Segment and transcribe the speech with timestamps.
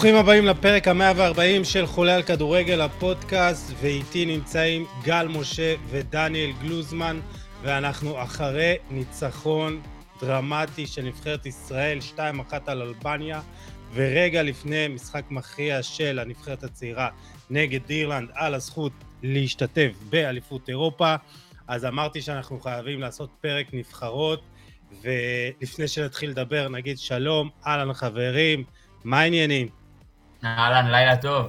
[0.00, 7.20] ברוכים הבאים לפרק ה-140 של חולה על כדורגל הפודקאסט, ואיתי נמצאים גל משה ודניאל גלוזמן,
[7.62, 9.80] ואנחנו אחרי ניצחון
[10.20, 12.20] דרמטי של נבחרת ישראל, 2-1
[12.66, 13.40] על אלבניה,
[13.94, 17.08] ורגע לפני משחק מכריע של הנבחרת הצעירה
[17.50, 21.14] נגד אירלנד על הזכות להשתתף באליפות אירופה,
[21.68, 24.42] אז אמרתי שאנחנו חייבים לעשות פרק נבחרות,
[25.02, 28.64] ולפני שנתחיל לדבר נגיד שלום, אהלן חברים,
[29.04, 29.79] מה העניינים?
[30.44, 31.46] אהלן, לילה טוב.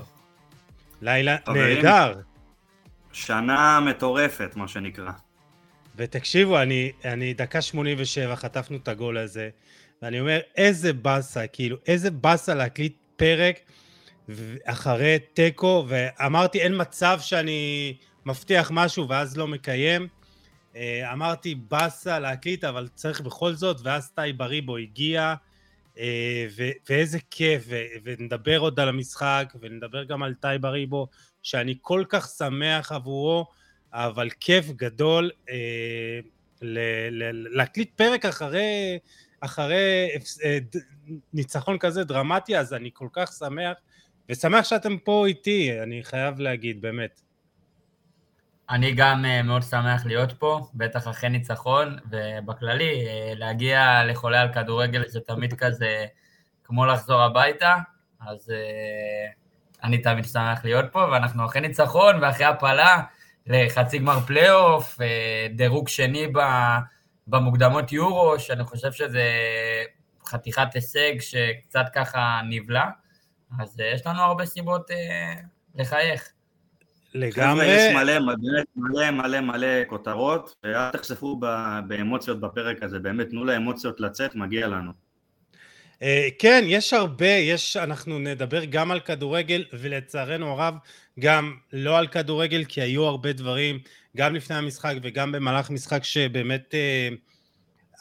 [1.02, 2.20] לילה נהדר.
[3.14, 5.12] שנה מטורפת, מה שנקרא.
[5.96, 9.50] ותקשיבו, אני, אני דקה 87, חטפנו את הגול הזה,
[10.02, 13.60] ואני אומר, איזה באסה, כאילו, איזה באסה להקליט פרק
[14.66, 17.94] אחרי תיקו, ואמרתי, אין מצב שאני
[18.26, 20.08] מבטיח משהו ואז לא מקיים.
[20.76, 25.36] אה, אמרתי, באסה להקליט, אבל צריך בכל זאת, ואז טי בריבו הגיע,
[26.58, 27.66] ו- ואיזה כיף,
[28.04, 31.08] ונדבר עוד על המשחק, ונדבר גם על טי בריבו,
[31.44, 33.46] שאני כל כך שמח עבורו,
[33.94, 36.20] אבל כיף גדול אה,
[37.32, 39.00] להקליט פרק אחרי,
[39.42, 40.10] אחרי
[40.44, 40.58] אה,
[41.34, 43.78] ניצחון כזה דרמטי, אז אני כל כך שמח,
[44.30, 47.22] ושמח שאתם פה איתי, אני חייב להגיד, באמת.
[48.72, 54.54] אני גם uh, מאוד שמח להיות פה, בטח אחרי ניצחון, ובכללי, uh, להגיע לחולה על
[54.54, 56.06] כדורגל זה תמיד כזה
[56.64, 57.76] כמו לחזור הביתה,
[58.28, 63.02] אז uh, אני תמיד שמח להיות פה, ואנחנו אחרי ניצחון ואחרי הפלה
[63.48, 64.98] לחצי גמר פלייאוף,
[65.56, 66.28] דירוג שני
[67.28, 69.32] במוקדמות יורו, שאני חושב שזה
[70.26, 72.86] חתיכת הישג שקצת ככה נבלע,
[73.60, 74.88] אז יש לנו הרבה סיבות
[75.76, 76.32] לחייך.
[77.14, 77.66] לגמרי.
[77.66, 81.40] יש מלא, באמת מלא מלא מלא כותרות, ואל תחשפו
[81.88, 84.92] באמוציות בפרק הזה, באמת תנו לאמוציות לצאת, מגיע לנו.
[86.02, 90.74] אה, כן, יש הרבה, יש, אנחנו נדבר גם על כדורגל, ולצערנו הרב,
[91.20, 93.80] גם לא על כדורגל, כי היו הרבה דברים,
[94.18, 97.10] גם לפני המשחק וגם במהלך משחק שבאמת, אה,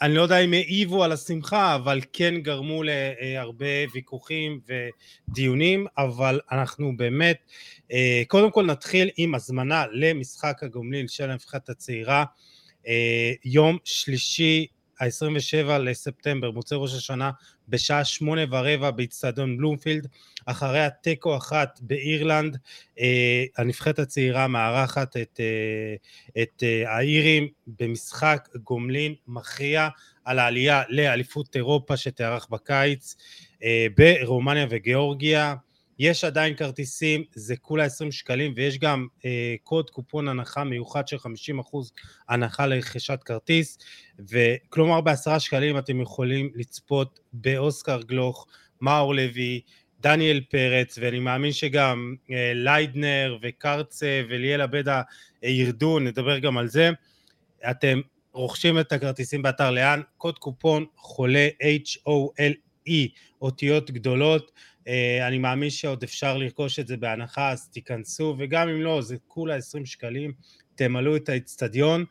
[0.03, 4.61] אני לא יודע אם העיבו על השמחה, אבל כן גרמו להרבה ויכוחים
[5.29, 7.39] ודיונים, אבל אנחנו באמת
[7.93, 12.25] אה, קודם כל נתחיל עם הזמנה למשחק הגומלין של הנבחרת הצעירה,
[12.89, 14.67] אה, יום שלישי
[15.01, 17.31] ה-27 לספטמבר, מוצאי ראש השנה,
[17.71, 20.07] בשעה שמונה ורבע באיצטדיון בלומפילד,
[20.47, 22.59] אחרי התיקו אחת באירלנד,
[23.01, 25.41] אה, הנבחרת הצעירה מארחת את,
[26.43, 29.89] את האירים במשחק גומלין מכריע
[30.25, 33.17] על העלייה לאליפות אירופה שתיארך בקיץ
[33.97, 35.55] ברומניה וגיאורגיה.
[36.03, 41.17] יש עדיין כרטיסים, זה כולה 20 שקלים, ויש גם אה, קוד קופון הנחה מיוחד של
[41.17, 41.21] 50%
[42.29, 43.79] הנחה לרכישת כרטיס,
[44.19, 48.47] וכלומר בעשרה שקלים אתם יכולים לצפות באוסקר גלוך,
[48.81, 49.61] מאור לוי,
[50.01, 55.03] דניאל פרץ, ואני מאמין שגם אה, ליידנר וקרצה וליאל עבדה
[55.45, 56.91] אה, ירדו, נדבר גם על זה.
[57.71, 58.01] אתם
[58.33, 62.93] רוכשים את הכרטיסים באתר לאן, קוד קופון חולה H-O-L-E,
[63.43, 64.51] אותיות גדולות,
[65.27, 69.55] אני מאמין שעוד אפשר לרכוש את זה בהנחה, אז תיכנסו, וגם אם לא, זה כולה
[69.55, 70.33] 20 שקלים,
[70.75, 72.05] תמלאו את האצטדיון,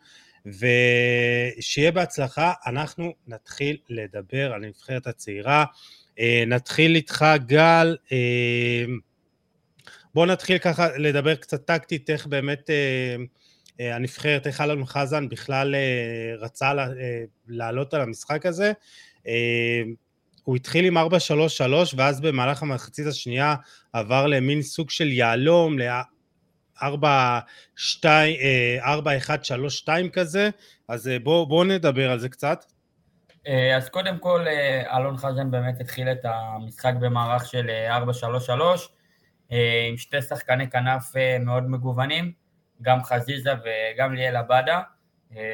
[0.45, 2.53] ושיהיה בהצלחה.
[2.65, 5.65] אנחנו נתחיל לדבר על הנבחרת הצעירה.
[6.19, 7.97] אה, נתחיל איתך, גל.
[8.11, 8.85] אה,
[10.13, 12.69] בואו נתחיל ככה לדבר קצת טקטית, איך באמת
[13.79, 15.75] הנבחרת, איך אלון חזן בכלל
[16.39, 16.71] רצה
[17.47, 18.71] לעלות על המשחק הזה.
[20.49, 21.01] הוא התחיל עם 4-3-3
[21.95, 23.55] ואז במהלך המחצית השנייה
[23.93, 26.85] עבר למין סוג של יהלום, ל-4-1-3-2
[29.89, 30.49] אה, כזה,
[30.87, 32.65] אז אה, בואו בוא נדבר על זה קצת.
[33.47, 34.45] אה, אז קודם כל,
[34.95, 37.69] אלון חזן באמת התחיל את המשחק במערך של
[39.49, 39.53] 4-3-3,
[39.89, 42.31] עם שתי שחקני כנף מאוד מגוונים,
[42.81, 44.81] גם חזיזה וגם ליאל עבדה,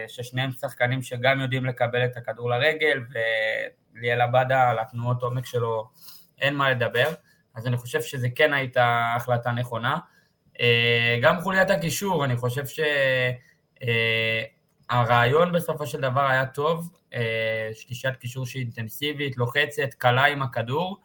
[0.07, 3.03] ששניהם שחקנים שגם יודעים לקבל את הכדור לרגל,
[3.95, 5.89] ליאל עבדה, על התנועות עומק שלו
[6.41, 7.13] אין מה לדבר,
[7.55, 9.97] אז אני חושב שזה כן הייתה החלטה נכונה.
[10.59, 12.63] אה, גם חוליית הקישור, אני חושב
[14.89, 20.41] שהרעיון אה, בסופו של דבר היה טוב, אה, שלישת קישור שהיא אינטנסיבית, לוחצת, קלה עם
[20.41, 20.97] הכדור,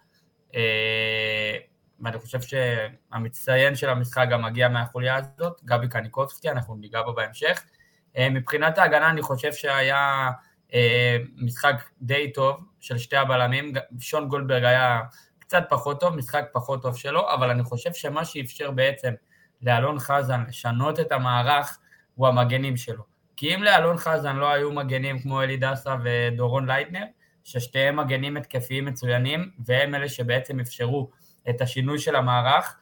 [2.01, 7.65] ואני חושב שהמצטיין של המשחק גם מגיע מהחוליה הזאת, גבי קניקובסקי, אנחנו ניגע בו בהמשך.
[8.19, 10.31] מבחינת ההגנה אני חושב שהיה
[11.37, 15.01] משחק די טוב, של שתי הבלמים, שון גולדברג היה
[15.39, 19.15] קצת פחות טוב, משחק פחות טוב שלו, אבל אני חושב שמה שאפשר בעצם
[19.62, 21.79] לאלון חזן לשנות את המערך
[22.15, 23.05] הוא המגנים שלו.
[23.37, 27.05] כי אם לאלון חזן לא היו מגנים כמו אלי דסה ודורון לייטנר,
[27.45, 31.11] ששתיהם מגנים התקפיים מצוינים, והם אלה שבעצם אפשרו
[31.51, 32.77] את השינוי של המערך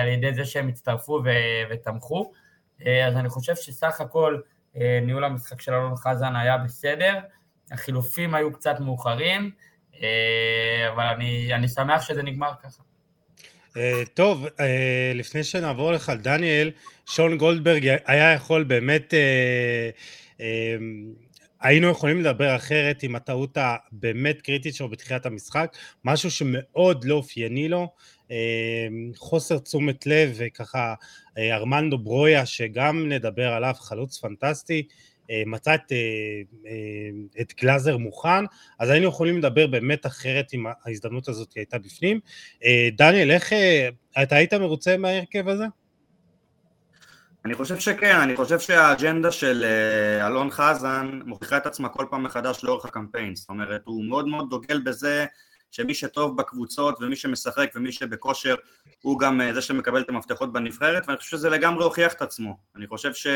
[0.00, 1.22] על ידי זה שהם הצטרפו
[1.70, 2.32] ותמכו.
[2.80, 4.40] אז אני חושב שסך הכל
[4.74, 7.18] ניהול המשחק של אלון חזן היה בסדר,
[7.72, 9.50] החילופים היו קצת מאוחרים,
[10.92, 12.82] אבל אני, אני שמח שזה נגמר ככה.
[13.68, 13.74] Uh,
[14.14, 14.46] טוב,
[15.14, 16.70] לפני שנעבור לך דניאל,
[17.06, 19.14] שון גולדברג היה יכול באמת,
[21.62, 27.68] היינו יכולים לדבר אחרת עם הטעות הבאמת קריטית שלו בתחילת המשחק, משהו שמאוד לא אופייני
[27.68, 27.88] לו,
[28.28, 28.32] uh,
[29.16, 34.82] חוסר תשומת לב וככה uh, ארמנדו ברויה שגם נדבר עליו, חלוץ פנטסטי,
[35.32, 35.96] אה, מצא את, אה,
[36.66, 38.44] אה, את גלאזר מוכן,
[38.78, 42.20] אז היינו יכולים לדבר באמת אחרת אם ההזדמנות הזאת הייתה בפנים.
[42.96, 43.52] דניאל, איך,
[44.22, 45.64] אתה היית מרוצה מההרכב הזה?
[47.44, 49.64] אני חושב שכן, אני חושב שהאג'נדה של
[50.26, 54.50] אלון חזן מוכיחה את עצמה כל פעם מחדש לאורך הקמפיין, זאת אומרת הוא מאוד מאוד
[54.50, 55.26] דוגל בזה
[55.70, 58.54] שמי שטוב בקבוצות ומי שמשחק ומי שבכושר
[59.02, 62.86] הוא גם זה שמקבל את המפתחות בנבחרת ואני חושב שזה לגמרי הוכיח את עצמו, אני
[62.86, 63.26] חושב ש...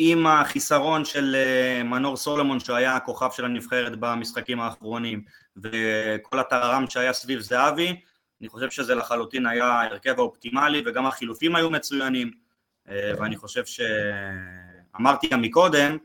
[0.00, 5.22] עם החיסרון של אה, מנור סולומון שהיה הכוכב של הנבחרת במשחקים האחרונים
[5.56, 8.00] וכל הטררם שהיה סביב זהבי
[8.40, 12.28] אני חושב שזה לחלוטין היה ההרכב האופטימלי וגם החילופים היו מצוינים.
[12.28, 12.47] אה,
[12.88, 15.96] ואני חושב שאמרתי גם מקודם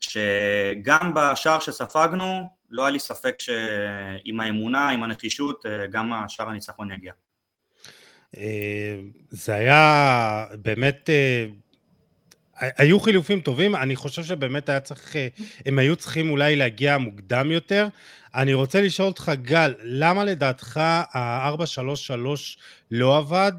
[0.00, 6.90] שגם בשער שספגנו לא היה לי ספק שעם האמונה, עם הנחישות, אה, גם השער הניצחון
[6.92, 7.12] יגיע.
[9.30, 11.10] זה היה באמת
[12.60, 15.28] היו חילופים טובים, אני חושב שבאמת היה צריך, אה,
[15.66, 17.88] הם היו צריכים אולי להגיע מוקדם יותר.
[18.34, 22.58] אני רוצה לשאול אותך, גל, למה לדעתך ה-433
[22.90, 23.52] לא עבד?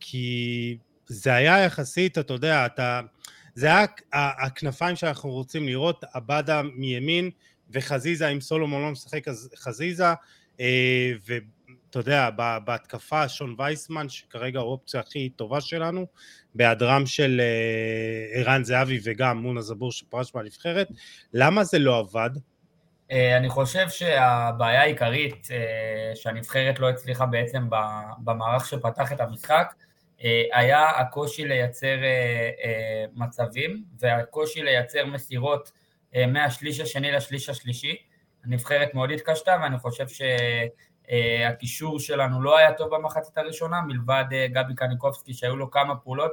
[0.00, 3.00] כי זה היה יחסית, אתה יודע, אתה...
[3.54, 7.30] זה היה הכנפיים שאנחנו רוצים לראות, עבדה מימין
[7.70, 10.12] וחזיזה, אם סולומון לא משחק אז חזיזה,
[10.60, 11.12] אה,
[11.90, 12.30] אתה יודע,
[12.64, 16.06] בהתקפה שון וייסמן, שכרגע האופציה הכי טובה שלנו,
[16.54, 20.88] בהיעדרם של אה, ערן זהבי וגם מונה זבור שפרש מהנבחרת,
[21.32, 22.30] למה זה לא עבד?
[23.10, 25.48] אה, אני חושב שהבעיה העיקרית
[26.14, 27.68] שהנבחרת לא הצליחה בעצם
[28.18, 29.74] במערך שפתח את המשחק,
[30.52, 31.96] היה הקושי לייצר
[33.14, 35.72] מצבים והקושי לייצר מסירות
[36.28, 37.96] מהשליש השני לשליש השלישי.
[38.44, 40.22] הנבחרת מאוד התקשתה ואני חושב ש...
[41.10, 45.96] אה, הקישור שלנו לא היה טוב במחצית הראשונה, מלבד אה, גבי קניקובסקי שהיו לו כמה
[45.96, 46.32] פעולות,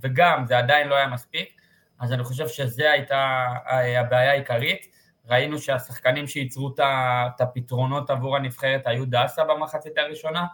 [0.00, 1.60] וגם זה עדיין לא היה מספיק,
[2.00, 4.92] אז אני חושב שזו הייתה אה, הבעיה העיקרית.
[5.28, 10.44] ראינו שהשחקנים שייצרו את הפתרונות עבור הנבחרת היו דאסה במחצית הראשונה.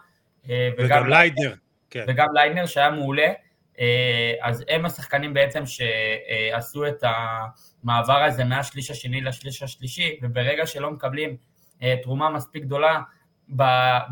[0.43, 1.53] וגם, וגם ליידנר.
[1.89, 2.05] כן.
[2.07, 3.27] וגם ליידנר שהיה מעולה.
[4.41, 7.03] אז הם השחקנים בעצם שעשו את
[7.83, 11.37] המעבר הזה מהשליש השני לשליש השלישי, וברגע שלא מקבלים
[12.03, 13.01] תרומה מספיק גדולה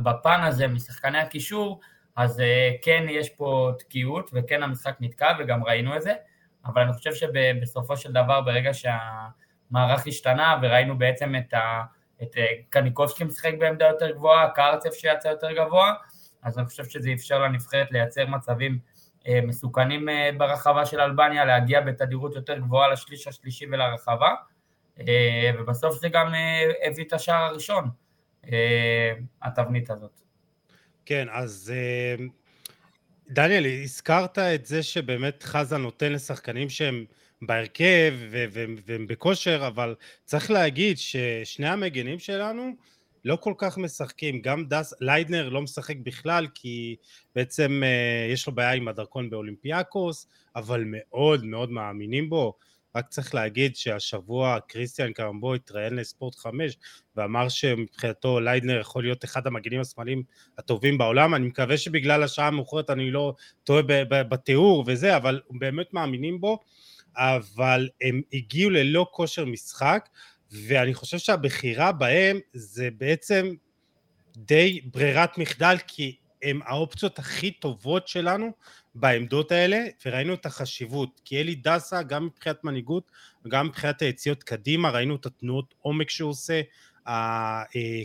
[0.04, 1.80] בפן הזה משחקני הקישור,
[2.18, 6.14] אז אה, כן יש פה תקיעות וכן המשחק נתקע וגם ראינו את זה,
[6.66, 11.82] אבל אני חושב שבסופו של דבר ברגע שהמערך השתנה וראינו בעצם את, ה,
[12.24, 15.94] את אה, קניקובסקי משחק בעמדה יותר גבוהה, קרצף שיצא יותר גבוה,
[16.44, 18.80] אז אני חושב שזה אפשר לנבחרת לייצר מצבים
[19.28, 20.08] אה, מסוכנים
[20.38, 24.34] ברחבה של אלבניה, להגיע בתדירות יותר גבוהה לשליש השלישי ולרחבה,
[25.60, 26.34] ובסוף זה גם
[26.86, 27.90] הביא את השער הראשון.
[28.52, 30.22] אה, התבנית הזאת.
[31.06, 32.26] כן, אז אה,
[33.30, 37.06] דניאל, הזכרת את זה שבאמת חזה נותן לשחקנים שהם
[37.42, 38.14] בהרכב
[38.86, 39.96] והם בכושר, אבל
[40.26, 42.76] צריך להגיד ששני המגנים שלנו
[43.28, 46.96] לא כל כך משחקים, גם דסה, ליידנר לא משחק בכלל כי
[47.36, 52.54] בעצם אה, יש לו בעיה עם הדרכון באולימפיאקוס, אבל מאוד מאוד מאמינים בו,
[52.96, 56.78] רק צריך להגיד שהשבוע קריסטיאן קרמבה התראיין לספורט 5
[57.16, 60.24] ואמר שמבחינתו ליידנר יכול להיות אחד המגנים השמאליים
[60.58, 66.42] הטובים בעולם, אני מקווה שבגלל השעה המאוחרת אני לא טועה בתיאור וזה, אבל באמת מאמינים
[66.42, 66.60] בו,
[67.18, 70.10] אבל הם הגיעו ללא כושר משחק
[70.52, 73.54] ואני חושב שהבחירה בהם זה בעצם
[74.38, 78.52] די ברירת מחדל כי הם האופציות הכי טובות שלנו
[78.96, 83.12] בעמדות האלה, וראינו את החשיבות, כי אלי דסה, גם מבחינת מנהיגות
[83.46, 86.62] וגם מבחינת היציאות קדימה, ראינו את התנועות עומק שהוא עושה,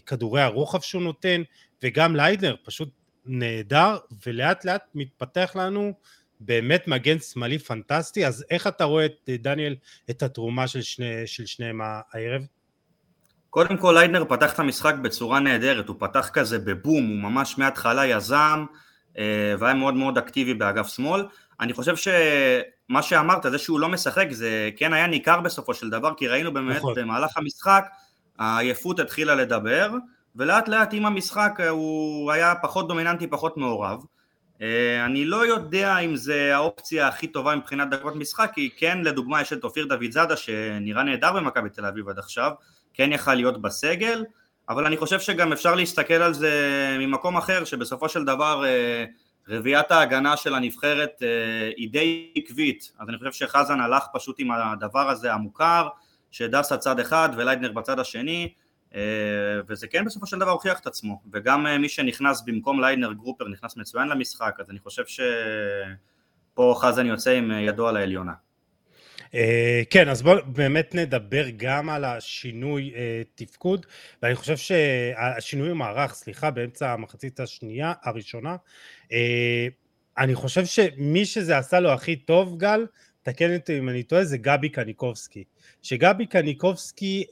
[0.06, 1.42] כדורי הרוחב שהוא נותן,
[1.82, 2.88] וגם ליידנר פשוט
[3.26, 3.96] נהדר,
[4.26, 5.92] ולאט לאט מתפתח לנו
[6.44, 9.76] באמת מגן שמאלי פנטסטי, אז איך אתה רואה, את, דניאל,
[10.11, 12.42] את התרומה של, שני, של שניהם הערב?
[13.50, 18.06] קודם כל ליידנר פתח את המשחק בצורה נהדרת, הוא פתח כזה בבום, הוא ממש מההתחלה
[18.06, 18.64] יזם,
[19.18, 21.26] אה, והיה מאוד מאוד אקטיבי באגף שמאל.
[21.61, 26.14] אני חושב שמה שאמרת, זה שהוא לא משחק, זה כן היה ניכר בסופו של דבר,
[26.14, 26.94] כי ראינו באמת נכון.
[26.96, 27.84] במהלך המשחק,
[28.38, 29.90] העייפות התחילה לדבר,
[30.37, 33.99] ולאט לאט עם המשחק הוא היה פחות דומיננטי, פחות מעורב.
[35.07, 39.52] אני לא יודע אם זה האופציה הכי טובה מבחינת דקות משחק, כי כן לדוגמה יש
[39.52, 42.50] את אופיר דוד זאדה שנראה נהדר במכבי תל אביב עד עכשיו,
[42.95, 44.25] כן יכל להיות בסגל,
[44.69, 48.64] אבל אני חושב שגם אפשר להסתכל על זה ממקום אחר, שבסופו של דבר
[49.49, 54.50] רביעיית ההגנה של הנבחרת אה, היא די עקבית, אז אני חושב שחזן הלך פשוט עם
[54.50, 55.88] הדבר הזה המוכר,
[56.31, 58.62] שדסה צד אחד וליידנר בצד השני, אה,
[59.68, 63.49] וזה כן בסופו של דבר הוכיח את עצמו, וגם אה, מי שנכנס במקום ליידנר גרופר
[63.49, 68.32] נכנס מצוין למשחק, אז אני חושב שפה חזן יוצא עם ידו על העליונה.
[69.90, 72.92] כן, אז בואו באמת נדבר גם על השינוי
[73.34, 73.87] תפקוד,
[74.22, 78.56] ואני חושב שהשינוי המערך, סליחה, באמצע המחצית השנייה, הראשונה,
[80.18, 82.87] אני חושב שמי שזה עשה לו הכי טוב, גל,
[83.22, 85.44] תקן אותי אם אני טועה, זה גבי קניקובסקי.
[85.82, 87.25] שגבי קניקובסקי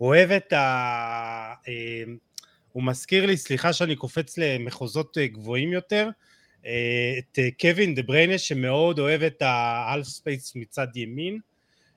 [0.00, 1.54] אוהב את ה...
[1.64, 2.10] Uh,
[2.72, 6.08] הוא מזכיר לי, סליחה שאני קופץ למחוזות גבוהים יותר,
[6.66, 11.38] אה, את אה, קווין דה בריינה שמאוד אוהב את ה half space מצד ימין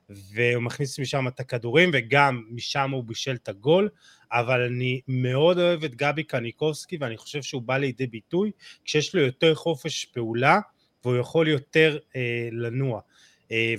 [0.10, 3.90] והוא מכניס משם את הכדורים וגם משם הוא בישל את הגול
[4.32, 8.52] אבל אני מאוד אוהב את גבי קניקובסקי ואני חושב שהוא בא לידי ביטוי
[8.86, 10.60] כשיש לו יותר חופש פעולה
[11.06, 12.96] והוא יכול יותר אה, לנוע.
[12.98, 13.02] אה,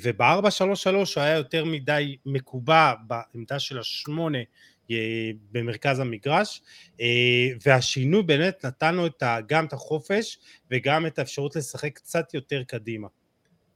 [0.03, 4.39] וב-433 הוא היה יותר מדי מקובע בעמדה של השמונה
[4.91, 6.63] אה, במרכז המגרש
[7.01, 7.07] אה,
[7.67, 9.07] והשינוי באמת נתן לו
[9.49, 10.39] גם את החופש
[10.71, 13.09] וגם את האפשרות לשחק קצת יותר קדימה.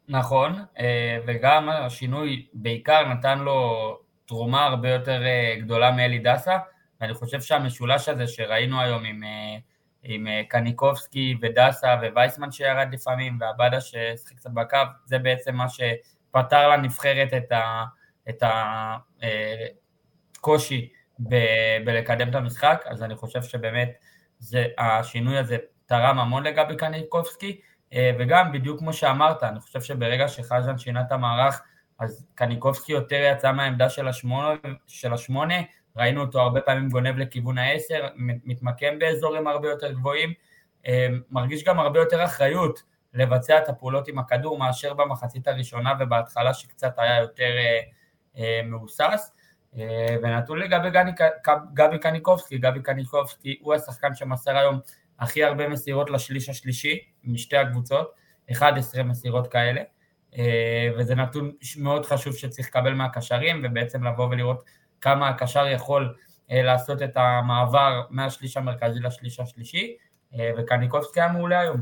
[0.08, 5.22] נכון, אה, וגם השינוי בעיקר נתן לו תרומה הרבה יותר
[5.60, 6.58] גדולה מאלי דסה
[7.00, 9.22] ואני חושב שהמשולש הזה שראינו היום עם,
[10.02, 17.28] עם קניקובסקי ודסה ווייסמן שירד לפעמים ועבדה ששחק קצת בקו זה בעצם מה שפתר לנבחרת
[18.28, 18.42] את,
[20.36, 20.88] הקושי
[21.18, 23.92] ב- בלקדם את המשחק, אז אני חושב שבאמת
[24.38, 27.60] זה, השינוי הזה תרם המון לגבי קניקובסקי,
[27.92, 31.62] אה, וגם בדיוק כמו שאמרת, אני חושב שברגע שחז'ן שינה את המערך,
[31.98, 34.54] אז קניקובסקי יותר יצא מהעמדה של השמונה,
[34.86, 35.54] של השמונה,
[35.98, 40.32] ראינו אותו הרבה פעמים גונב לכיוון העשר, מתמקם באזורים הרבה יותר גבוהים,
[40.86, 42.82] אה, מרגיש גם הרבה יותר אחריות
[43.14, 47.50] לבצע את הפעולות עם הכדור מאשר במחצית הראשונה ובהתחלה שקצת היה יותר
[48.38, 49.32] אה, מהוסס.
[49.78, 50.90] אה, ונתון לגבי
[51.74, 54.78] גבי קניקובסקי, גבי קניקובסקי הוא השחקן שמסר היום
[55.18, 58.14] הכי הרבה מסירות לשליש השלישי משתי הקבוצות,
[58.52, 59.82] 11 מסירות כאלה,
[60.96, 64.64] וזה נתון מאוד חשוב שצריך לקבל מהקשרים ובעצם לבוא ולראות
[65.00, 66.14] כמה הקשר יכול
[66.50, 69.96] אה, לעשות את המעבר מהשליש המרכזי לשליש השלישי,
[70.58, 71.80] וקניקובסקי היה מעולה היום.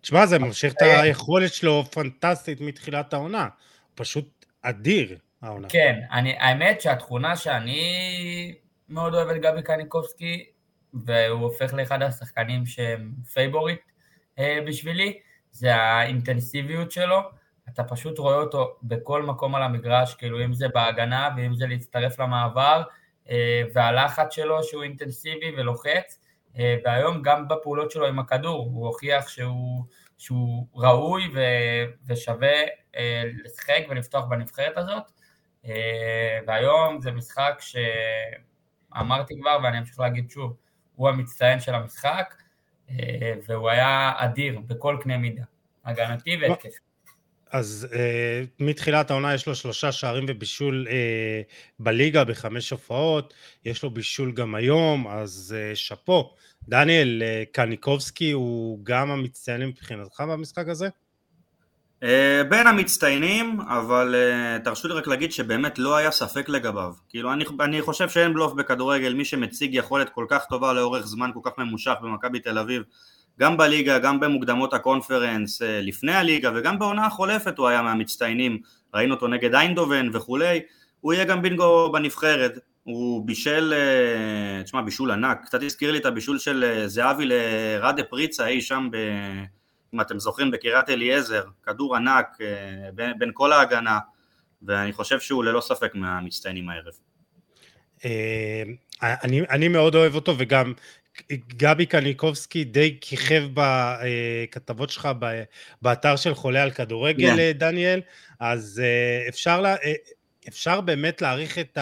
[0.00, 3.48] תשמע, זה ממשיך את היכולת שלו פנטסטית מתחילת העונה,
[3.94, 5.18] פשוט אדיר.
[5.42, 5.68] העונה.
[5.68, 8.54] כן, אני, האמת שהתכונה שאני
[8.88, 10.44] מאוד אוהב את גבי קניקובסקי,
[10.94, 13.80] והוא הופך לאחד השחקנים שהם favorite
[14.38, 15.18] אה, בשבילי,
[15.52, 17.20] זה האינטנסיביות שלו.
[17.74, 22.18] אתה פשוט רואה אותו בכל מקום על המגרש, כאילו אם זה בהגנה ואם זה להצטרף
[22.18, 22.82] למעבר,
[23.30, 26.20] אה, והלחץ שלו שהוא אינטנסיבי ולוחץ,
[26.58, 29.84] אה, והיום גם בפעולות שלו עם הכדור, הוא הוכיח שהוא,
[30.18, 31.40] שהוא ראוי ו,
[32.06, 32.62] ושווה
[32.96, 35.02] אה, לשחק ולפתוח בנבחרת הזאת.
[36.46, 40.56] והיום זה משחק שאמרתי כבר ואני אמשיך להגיד שוב,
[40.94, 42.34] הוא המצטיין של המשחק
[43.48, 45.42] והוא היה אדיר בכל קנה מידה,
[45.84, 46.91] הגנתי והתקפי.
[47.52, 47.94] אז uh,
[48.60, 50.92] מתחילת העונה יש לו שלושה שערים ובישול uh,
[51.78, 56.34] בליגה בחמש הופעות, יש לו בישול גם היום, אז uh, שאפו.
[56.68, 60.88] דניאל, uh, קניקובסקי הוא גם המצטיין מבחינתך במשחק הזה?
[62.02, 66.92] אה, בין המצטיינים, אבל uh, תרשו לי רק להגיד שבאמת לא היה ספק לגביו.
[67.08, 71.30] כאילו, אני, אני חושב שאין בלוף בכדורגל, מי שמציג יכולת כל כך טובה לאורך זמן
[71.34, 72.82] כל כך ממושך במכבי תל אביב,
[73.40, 78.58] גם בליגה, גם במוקדמות הקונפרנס uh, לפני הליגה, וגם בעונה החולפת הוא היה מהמצטיינים,
[78.94, 80.60] ראינו אותו נגד איינדובן וכולי,
[81.00, 83.74] הוא יהיה גם בינגו בנבחרת, הוא בישל,
[84.60, 88.88] uh, תשמע, בישול ענק, קצת הזכיר לי את הבישול של זהבי לרדה פריצה אי שם
[88.92, 88.96] ב...
[89.94, 93.98] אם אתם זוכרים בקריית אליעזר, כדור ענק אה, בין, בין כל ההגנה,
[94.62, 96.92] ואני חושב שהוא ללא ספק מהמצטיינים הערב.
[98.04, 98.62] אה,
[99.02, 100.72] אני, אני מאוד אוהב אותו וגם
[101.56, 105.08] גבי קניקובסקי די כיכב בכתבות שלך
[105.82, 107.36] באתר של חולה על כדורגל, yeah.
[107.36, 107.52] כן.
[107.52, 108.00] דניאל,
[108.40, 109.76] אז אה, אפשר, לה,
[110.48, 111.78] אפשר באמת להעריך את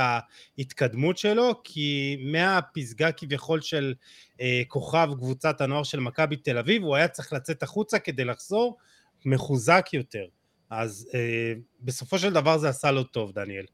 [0.58, 3.94] ההתקדמות שלו, כי מהפסגה כביכול של
[4.40, 8.76] אה, כוכב קבוצת הנוער של מכבי תל אביב, הוא היה צריך לצאת החוצה כדי לחזור
[9.24, 10.26] מחוזק יותר.
[10.70, 13.64] אז אה, בסופו של דבר זה עשה לו טוב, דניאל.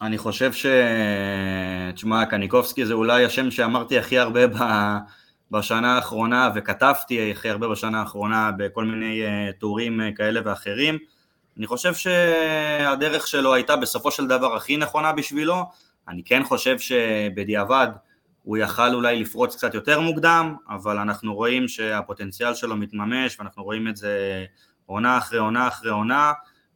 [0.00, 0.66] אני חושב ש...
[1.94, 4.54] תשמע, קניקובסקי זה אולי השם שאמרתי הכי הרבה ב...
[5.52, 10.98] בשנה האחרונה, וכתבתי הכי הרבה בשנה האחרונה בכל מיני uh, טורים uh, כאלה ואחרים.
[11.58, 15.64] אני חושב שהדרך שלו הייתה בסופו של דבר הכי נכונה בשבילו.
[16.08, 17.88] אני כן חושב שבדיעבד
[18.42, 23.88] הוא יכל אולי לפרוץ קצת יותר מוקדם, אבל אנחנו רואים שהפוטנציאל שלו מתממש, ואנחנו רואים
[23.88, 24.44] את זה
[24.86, 26.32] עונה אחרי עונה אחרי עונה,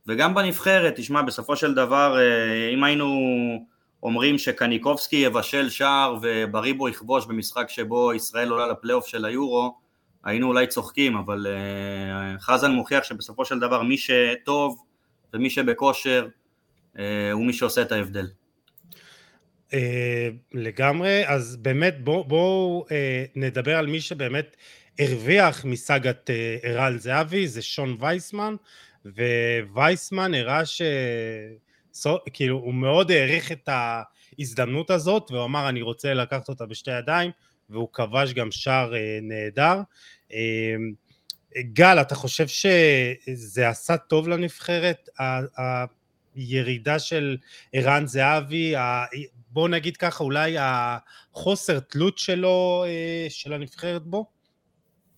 [0.09, 3.07] וגם בנבחרת, תשמע, בסופו של דבר, אה, אם היינו
[4.03, 9.75] אומרים שקניקובסקי יבשל שער ובריבו יכבוש במשחק שבו ישראל עולה לפלייאוף של היורו,
[10.25, 14.83] היינו אולי צוחקים, אבל uh, חזן מוכיח שבסופו של דבר מי שטוב
[15.35, 16.29] ומי שבכושר
[16.95, 16.99] uh,
[17.33, 18.27] הוא מי שעושה את ההבדל.
[20.55, 22.85] לגמרי, אז באמת בואו בוא,
[23.37, 24.57] נדבר על מי שבאמת
[24.99, 28.55] הרוויח מסאגת uh, ערן זהבי, זה שון וייסמן,
[29.73, 30.83] ווייסמן הראה ש...
[32.33, 37.31] כאילו הוא מאוד העריך את ההזדמנות הזאת והוא אמר אני רוצה לקחת אותה בשתי ידיים
[37.71, 39.81] והוא כבש גם שער uh, נהדר.
[40.33, 40.93] אמ,
[41.61, 45.09] גל, אתה חושב שזה עשה טוב לנבחרת,
[46.35, 47.37] הירידה של
[47.73, 48.75] ערן זהבי,
[49.51, 54.36] בוא נגיד ככה, אולי החוסר תלות שלו, אה, של הנבחרת בו?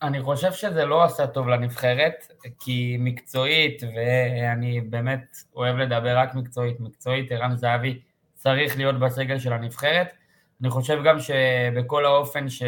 [0.03, 6.81] אני חושב שזה לא עשה טוב לנבחרת, כי מקצועית, ואני באמת אוהב לדבר רק מקצועית,
[6.81, 8.01] מקצועית, ערן זהבי
[8.35, 10.13] צריך להיות בסגל של הנבחרת.
[10.61, 12.63] אני חושב גם שבכל האופן ש...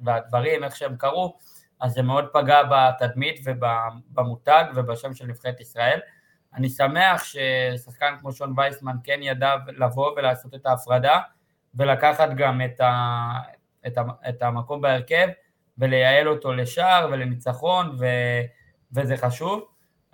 [0.00, 1.38] והדברים, איך שהם קרו,
[1.80, 6.00] אז זה מאוד פגע בתדמית ובמותג ובשם של נבחרת ישראל.
[6.54, 11.20] אני שמח ששחקן כמו שון וייסמן כן ידע לבוא ולעשות את ההפרדה
[11.74, 13.32] ולקחת גם את, ה,
[13.86, 15.28] את, ה, את המקום בהרכב
[15.80, 18.06] ולייעל אותו לשער ולניצחון ו,
[18.92, 19.64] וזה חשוב.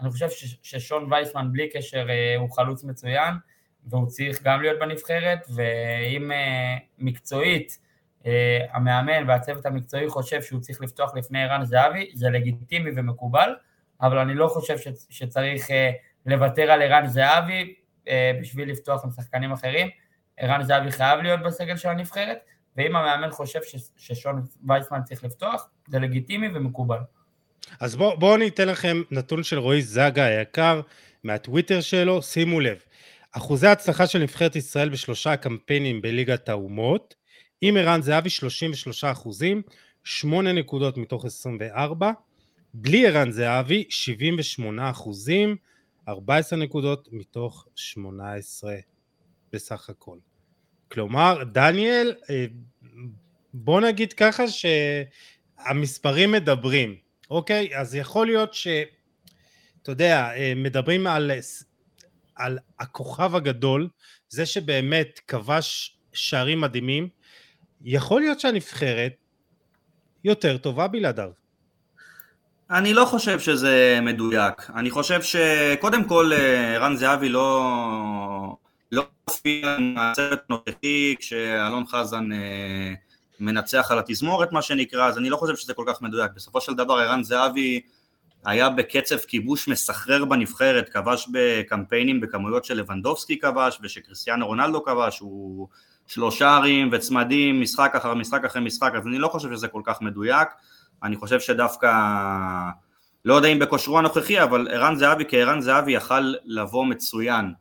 [0.00, 3.34] אני חושב ש, ששון וייסמן בלי קשר אה, הוא חלוץ מצוין
[3.86, 7.78] והוא צריך גם להיות בנבחרת ואם אה, מקצועית
[8.26, 13.54] אה, המאמן והצוות המקצועי חושב שהוא צריך לפתוח לפני ערן זהבי, זה לגיטימי ומקובל,
[14.00, 14.76] אבל אני לא חושב
[15.10, 15.90] שצריך אה,
[16.26, 17.74] לוותר על ערן זהבי
[18.40, 19.88] בשביל לפתוח עם שחקנים אחרים.
[20.36, 22.38] ערן זהבי חייב להיות בסגל של הנבחרת,
[22.76, 23.60] ואם המאמן חושב
[23.96, 26.98] ששון וייסמן צריך לפתוח, זה לגיטימי ומקובל.
[27.80, 30.80] אז בואו בוא אני אתן לכם נתון של רועי זגה היקר
[31.24, 32.78] מהטוויטר שלו, שימו לב.
[33.32, 37.14] אחוזי ההצלחה של נבחרת ישראל בשלושה קמפיינים בליגת האומות,
[37.60, 39.62] עם ערן זהבי 33 אחוזים,
[40.04, 42.12] 8 נקודות מתוך 24,
[42.74, 45.56] בלי ערן זהבי 78 אחוזים,
[46.08, 48.74] 14 נקודות מתוך 18
[49.52, 50.18] בסך הכל.
[50.92, 52.46] כלומר, דניאל, אה,
[53.54, 56.96] בוא נגיד ככה שהמספרים מדברים,
[57.30, 57.76] אוקיי?
[57.76, 58.66] אז יכול להיות ש...
[59.82, 61.30] אתה יודע, אה, מדברים על,
[62.36, 63.88] על הכוכב הגדול,
[64.28, 67.08] זה שבאמת כבש שערים מדהימים,
[67.84, 69.12] יכול להיות שהנבחרת
[70.24, 71.30] יותר טובה בלעדיו.
[72.70, 74.70] אני לא חושב שזה מדויק.
[74.74, 78.56] אני חושב שקודם כל אה, רן זהבי לא...
[78.96, 82.94] לא הופיע עם הצוות הנוכחי כשאלון חזן אה,
[83.40, 86.30] מנצח על התזמורת מה שנקרא, אז אני לא חושב שזה כל כך מדויק.
[86.36, 87.80] בסופו של דבר ערן זהבי
[88.44, 95.68] היה בקצב כיבוש מסחרר בנבחרת, כבש בקמפיינים בכמויות של לבנדובסקי כבש ושקריסטיאנו רונלדו כבש, הוא
[96.06, 100.02] שלושה ערים וצמדים, משחק אחר משחק אחרי משחק, אז אני לא חושב שזה כל כך
[100.02, 100.48] מדויק,
[101.02, 101.92] אני חושב שדווקא,
[103.24, 107.52] לא יודע אם בכושרו הנוכחי, אבל ערן זהבי כערן זהבי יכל לבוא מצוין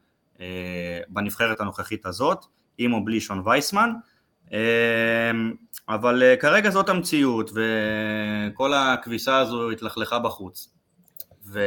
[1.09, 2.45] בנבחרת הנוכחית הזאת,
[2.77, 3.91] עם או בלי שון וייסמן,
[4.53, 5.31] אה,
[5.89, 10.73] אבל אה, כרגע זאת המציאות, וכל הכביסה הזו התלכלכה בחוץ,
[11.47, 11.59] ו...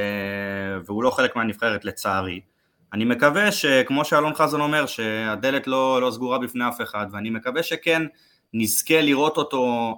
[0.86, 2.40] והוא לא חלק מהנבחרת לצערי.
[2.92, 7.62] אני מקווה שכמו שאלון חזן אומר שהדלת לא, לא סגורה בפני אף אחד ואני מקווה
[7.62, 8.02] שכן
[8.54, 9.94] נזכה לראות אותו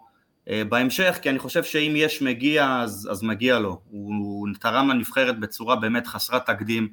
[0.48, 3.80] אה, בהמשך כי אני חושב שאם יש מגיע אז, אז מגיע לו.
[3.90, 6.88] הוא, הוא תרם לנבחרת בצורה באמת חסרת תקדים.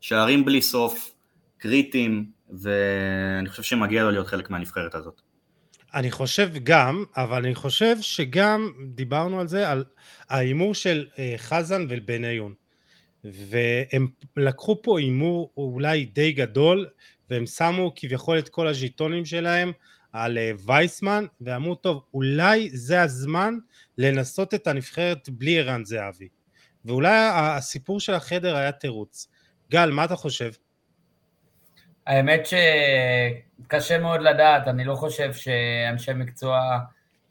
[0.00, 1.10] שערים בלי סוף,
[1.58, 5.20] קריטיים ואני חושב שמגיע לו להיות חלק מהנבחרת הזאת.
[5.94, 9.84] אני חושב גם, אבל אני חושב שגם דיברנו על זה, על
[10.28, 12.54] ההימור של אה, חזן ובניון.
[13.24, 16.86] והם לקחו פה הימור אולי די גדול
[17.30, 19.72] והם שמו כביכול את כל הז'יטונים שלהם
[20.12, 23.54] על אה, וייסמן ואמרו טוב אולי זה הזמן
[23.98, 26.28] לנסות את הנבחרת בלי ערן זהבי
[26.84, 29.28] ואולי הסיפור של החדר היה תירוץ.
[29.70, 30.50] גל מה אתה חושב?
[32.08, 32.46] האמת
[33.66, 36.78] שקשה מאוד לדעת, אני לא חושב שאנשי מקצוע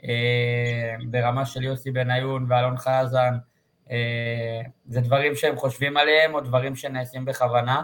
[0.04, 3.38] אה, ברמה של יוסי בניון ואלון חזן
[3.92, 7.84] אה, זה דברים שהם חושבים עליהם או דברים שנעשים בכוונה.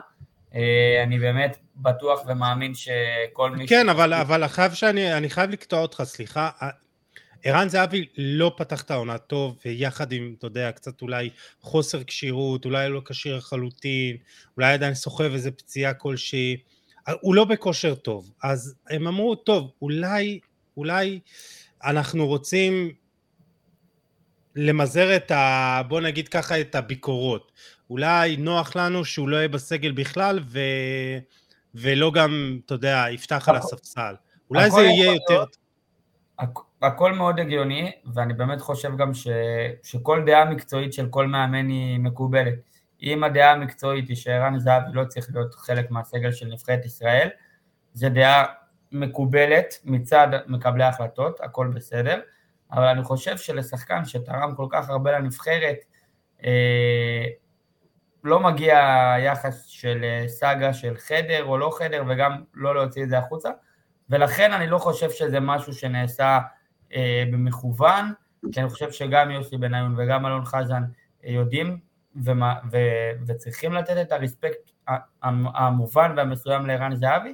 [1.03, 3.67] אני באמת בטוח ומאמין שכל מי...
[3.67, 6.49] כן, אבל, אבל חייב שאני, אני חייב לקטוע אותך, סליחה.
[7.43, 11.29] ערן זהבי לא פתח את העונה טוב, ויחד עם, אתה יודע, קצת אולי
[11.61, 14.17] חוסר כשירות, אולי לא כשיר לחלוטין,
[14.57, 16.57] אולי עדיין סוחב איזה פציעה כלשהי,
[17.21, 18.31] הוא לא בכושר טוב.
[18.43, 20.39] אז הם אמרו, טוב, אולי,
[20.77, 21.19] אולי
[21.83, 22.91] אנחנו רוצים
[24.55, 25.81] למזער את ה...
[25.87, 27.51] בוא נגיד ככה, את הביקורות.
[27.89, 30.59] אולי נוח לנו שהוא לא יהיה בסגל בכלל, ו...
[31.75, 34.15] ולא גם, אתה יודע, יפתח על הספסל.
[34.49, 35.43] אולי זה יהיה יותר...
[36.81, 39.27] הכל מאוד הגיוני, ואני באמת חושב גם ש,
[39.83, 42.72] שכל דעה מקצועית של כל מאמן היא מקובלת.
[43.03, 47.29] אם הדעה המקצועית היא שערן זהבי לא צריך להיות חלק מהסגל של נבחרת ישראל,
[47.93, 48.45] זו דעה
[48.91, 52.19] מקובלת מצד מקבלי ההחלטות, הכל בסדר,
[52.71, 55.77] אבל אני חושב שלשחקן שתרם כל כך הרבה לנבחרת,
[56.43, 57.25] אה,
[58.23, 58.79] לא מגיע
[59.19, 63.49] יחס של אה, סאגה של חדר או לא חדר, וגם לא להוציא את זה החוצה,
[64.09, 66.39] ולכן אני לא חושב שזה משהו שנעשה
[66.93, 68.13] אה, במכוון,
[68.51, 70.83] כי אני חושב שגם יוסי בניון וגם אלון חזן
[71.25, 72.77] אה, יודעים ומה, ו,
[73.27, 74.71] וצריכים לתת את הרספקט
[75.53, 77.33] המובן והמסוים לערן זהבי,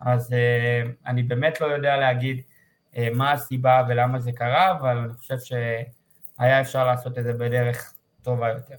[0.00, 2.42] אז אה, אני באמת לא יודע להגיד
[2.96, 7.94] אה, מה הסיבה ולמה זה קרה, אבל אני חושב שהיה אפשר לעשות את זה בדרך
[8.22, 8.76] טובה יותר.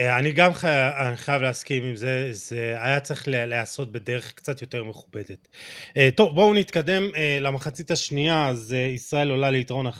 [0.00, 0.68] אה, אני גם חי...
[1.08, 5.48] אני חייב להסכים עם זה, זה היה צריך להיעשות בדרך קצת יותר מכובדת.
[5.96, 9.90] אה, טוב, בואו נתקדם אה, למחצית השנייה, אז ישראל עולה ליתרון 1-0,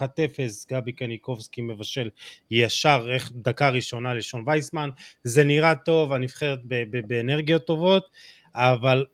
[0.71, 2.11] גבי קניקובסקי מבשל
[2.51, 4.91] ישר דקה ראשונה לשון וייסמן,
[5.25, 6.59] זה נראה טוב, הנבחרת
[7.07, 8.11] באנרגיות טובות,
[8.55, 9.05] אבל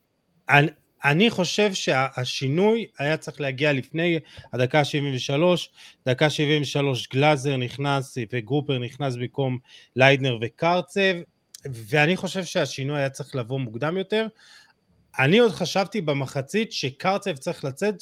[1.05, 4.19] אני חושב שהשינוי היה צריך להגיע לפני
[4.53, 5.41] הדקה ה-73,
[6.07, 9.59] דקה 73 גלאזר נכנס וגרופר נכנס במקום
[9.97, 11.15] ליידנר וקרצב,
[11.65, 14.27] ואני חושב שהשינוי היה צריך לבוא מוקדם יותר.
[15.19, 17.95] אני עוד חשבתי במחצית שקרצב צריך לצאת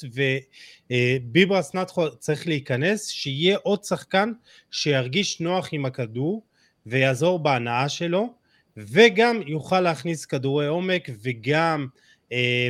[0.89, 4.31] וביברס נתחו צריך להיכנס, שיהיה עוד שחקן
[4.71, 6.43] שירגיש נוח עם הכדור
[6.85, 8.33] ויעזור בהנאה שלו,
[8.77, 11.87] וגם יוכל להכניס כדורי עומק וגם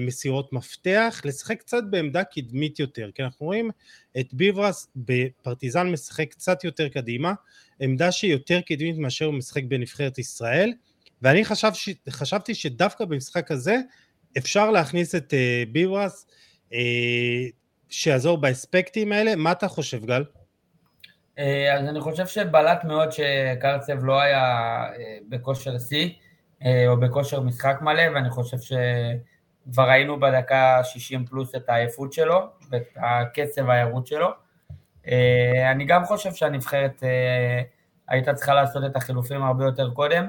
[0.01, 3.71] מסירות מפתח, לשחק קצת בעמדה קדמית יותר, כי אנחנו רואים
[4.19, 7.33] את ביברס בפרטיזן משחק קצת יותר קדימה,
[7.79, 10.73] עמדה שהיא יותר קדמית מאשר הוא משחק בנבחרת ישראל,
[11.21, 11.89] ואני חשב ש...
[12.09, 13.77] חשבתי שדווקא במשחק הזה
[14.37, 16.27] אפשר להכניס את אה, ביברס
[16.73, 16.79] אה,
[17.89, 20.23] שיעזור באספקטים האלה, מה אתה חושב גל?
[21.37, 24.85] אז אני חושב שבלט מאוד שקרצב לא היה
[25.29, 26.09] בכושר שיא
[26.87, 28.73] או בכושר משחק מלא, ואני חושב ש...
[29.71, 34.27] כבר ראינו בדקה 60 פלוס את העייפות שלו ואת הקצב הערות שלו.
[35.07, 37.61] אה, אני גם חושב שהנבחרת אה,
[38.07, 40.27] הייתה צריכה לעשות את החילופים הרבה יותר קודם,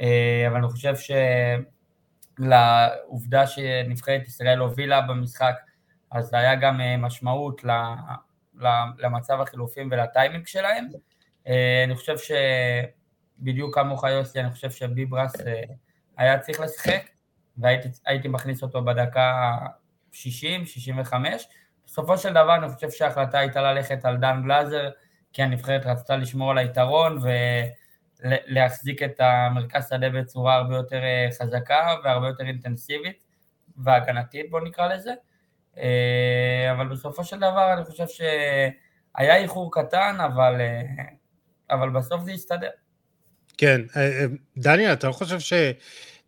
[0.00, 0.94] אה, אבל אני חושב
[2.38, 5.54] שלעובדה שנבחרת ישראל הובילה במשחק,
[6.10, 7.62] אז זה היה גם משמעות
[8.98, 10.88] למצב החילופים ולטיימינג שלהם.
[11.84, 12.14] אני חושב
[13.38, 15.32] שבדיוק כמוך יוסי, אני חושב שביברס
[16.16, 17.02] היה צריך לשחק.
[17.60, 19.56] והייתי מכניס אותו בדקה
[20.12, 21.48] 60, 65.
[21.86, 24.90] בסופו של דבר אני חושב שההחלטה הייתה ללכת על דן גלאזר,
[25.32, 27.18] כי הנבחרת רצתה לשמור על היתרון
[28.22, 33.24] ולהחזיק את המרכז שדה בצורה הרבה יותר אה, חזקה והרבה יותר אינטנסיבית
[33.76, 35.12] והגנתית בוא נקרא לזה.
[35.78, 40.82] אה, אבל בסופו של דבר אני חושב שהיה איחור קטן, אבל, אה,
[41.70, 42.70] אבל בסוף זה הסתדר.
[43.58, 43.80] כן,
[44.56, 45.52] דניאל, אתה לא חושב ש...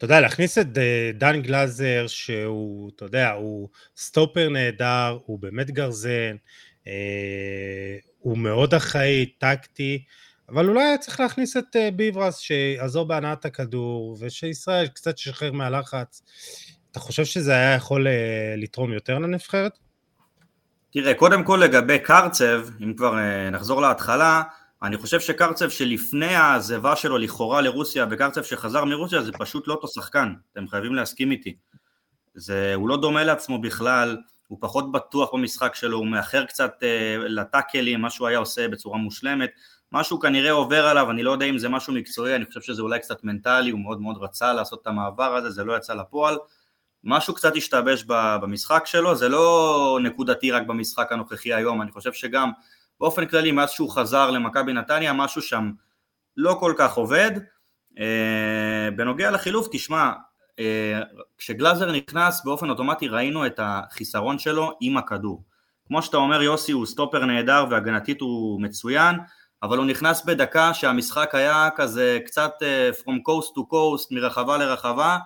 [0.03, 5.71] אתה יודע, להכניס את אה, דן גלאזר, שהוא, אתה יודע, הוא סטופר נהדר, הוא באמת
[5.71, 6.37] גרזן,
[6.87, 10.05] אה, הוא מאוד אחראי, טקטי,
[10.49, 16.23] אבל אולי היה צריך להכניס את אה, ביברס שיעזור בהנעת הכדור, ושישראל קצת ישחרר מהלחץ.
[16.91, 18.07] אתה חושב שזה היה יכול
[18.57, 19.79] לתרום יותר לנבחרת?
[20.93, 23.15] תראה, קודם כל לגבי קרצב, אם כבר
[23.51, 24.43] נחזור להתחלה,
[24.83, 29.89] אני חושב שקרצב שלפני העזיבה שלו לכאורה לרוסיה וקרצב שחזר מרוסיה זה פשוט לא אותו
[29.89, 31.57] שחקן, אתם חייבים להסכים איתי.
[32.35, 34.17] זה, הוא לא דומה לעצמו בכלל,
[34.49, 38.99] הוא פחות בטוח במשחק שלו, הוא מאחר קצת אה, לטאקלים, מה שהוא היה עושה בצורה
[38.99, 39.51] מושלמת,
[39.93, 42.99] משהו כנראה עובר עליו, אני לא יודע אם זה משהו מקצועי, אני חושב שזה אולי
[42.99, 46.37] קצת מנטלי, הוא מאוד מאוד רצה לעשות את המעבר הזה, זה לא יצא לפועל,
[47.05, 48.05] משהו קצת השתבש
[48.43, 52.51] במשחק שלו, זה לא נקודתי רק במשחק הנוכחי היום, אני חושב שגם
[53.03, 55.71] באופן כללי מאז שהוא חזר למכבי נתניה משהו שם
[56.37, 57.31] לא כל כך עובד.
[57.99, 60.13] אה, בנוגע לחילוף, תשמע,
[60.59, 61.01] אה,
[61.39, 65.43] כשגלאזר נכנס באופן אוטומטי ראינו את החיסרון שלו עם הכדור.
[65.87, 69.17] כמו שאתה אומר יוסי הוא סטופר נהדר והגנתית הוא מצוין,
[69.63, 75.19] אבל הוא נכנס בדקה שהמשחק היה כזה קצת אה, from coast to coast, מרחבה לרחבה,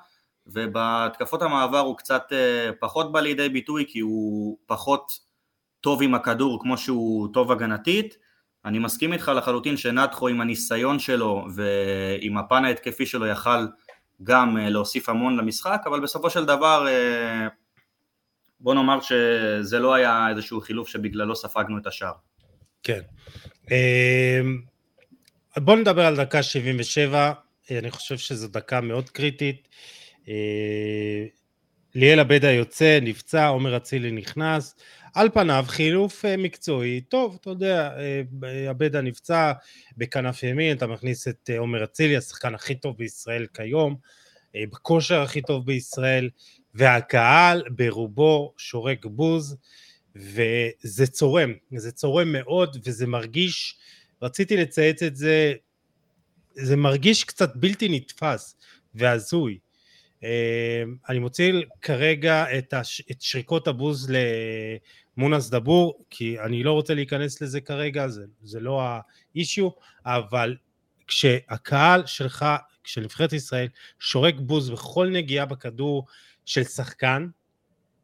[0.47, 5.26] ובהתקפות המעבר הוא קצת אה, פחות בא לידי ביטוי כי הוא פחות
[5.81, 8.17] טוב עם הכדור כמו שהוא טוב הגנתית.
[8.65, 13.67] אני מסכים איתך לחלוטין שנתחו עם הניסיון שלו ועם הפן ההתקפי שלו יכל
[14.23, 17.49] גם אה, להוסיף המון למשחק, אבל בסופו של דבר אה,
[18.61, 22.13] בוא נאמר שזה לא היה איזשהו חילוף שבגללו ספגנו את השער.
[22.83, 23.01] כן.
[25.57, 27.33] בוא נדבר על דקה 77,
[27.71, 29.69] אני חושב שזו דקה מאוד קריטית.
[30.29, 31.25] אה,
[31.95, 34.77] ליאל עבדה יוצא, נפצע, עומר אצילי נכנס,
[35.17, 39.53] על פניו חילוף אה, מקצועי, טוב, אתה יודע, אה, עבדה נפצע
[39.97, 43.97] בכנף ימין, אתה מכניס את עומר אצילי, השחקן הכי טוב בישראל כיום,
[44.57, 46.31] בכושר הכי טוב בישראל,
[46.75, 49.57] והקהל ברובו שורק בוז,
[50.17, 53.77] וזה צורם, זה צורם מאוד, וזה מרגיש,
[54.23, 55.53] רציתי לצייץ את זה,
[56.55, 58.57] זה מרגיש קצת בלתי נתפס
[58.95, 59.59] והזוי.
[60.23, 60.29] אמ,
[61.09, 61.53] אני מוציא
[61.83, 63.03] כרגע את, הש...
[63.11, 64.11] את שריקות הבוז
[65.17, 68.83] למונס דבור, כי אני לא רוצה להיכנס לזה כרגע, זה, זה לא
[69.35, 69.69] האישיו,
[70.07, 70.57] אבל
[71.07, 72.47] כשהקהל שלך,
[72.85, 73.69] כשנבחרת ישראל
[74.01, 76.07] שורק בוז בכל נגיעה בכדור
[76.45, 77.27] של שחקן,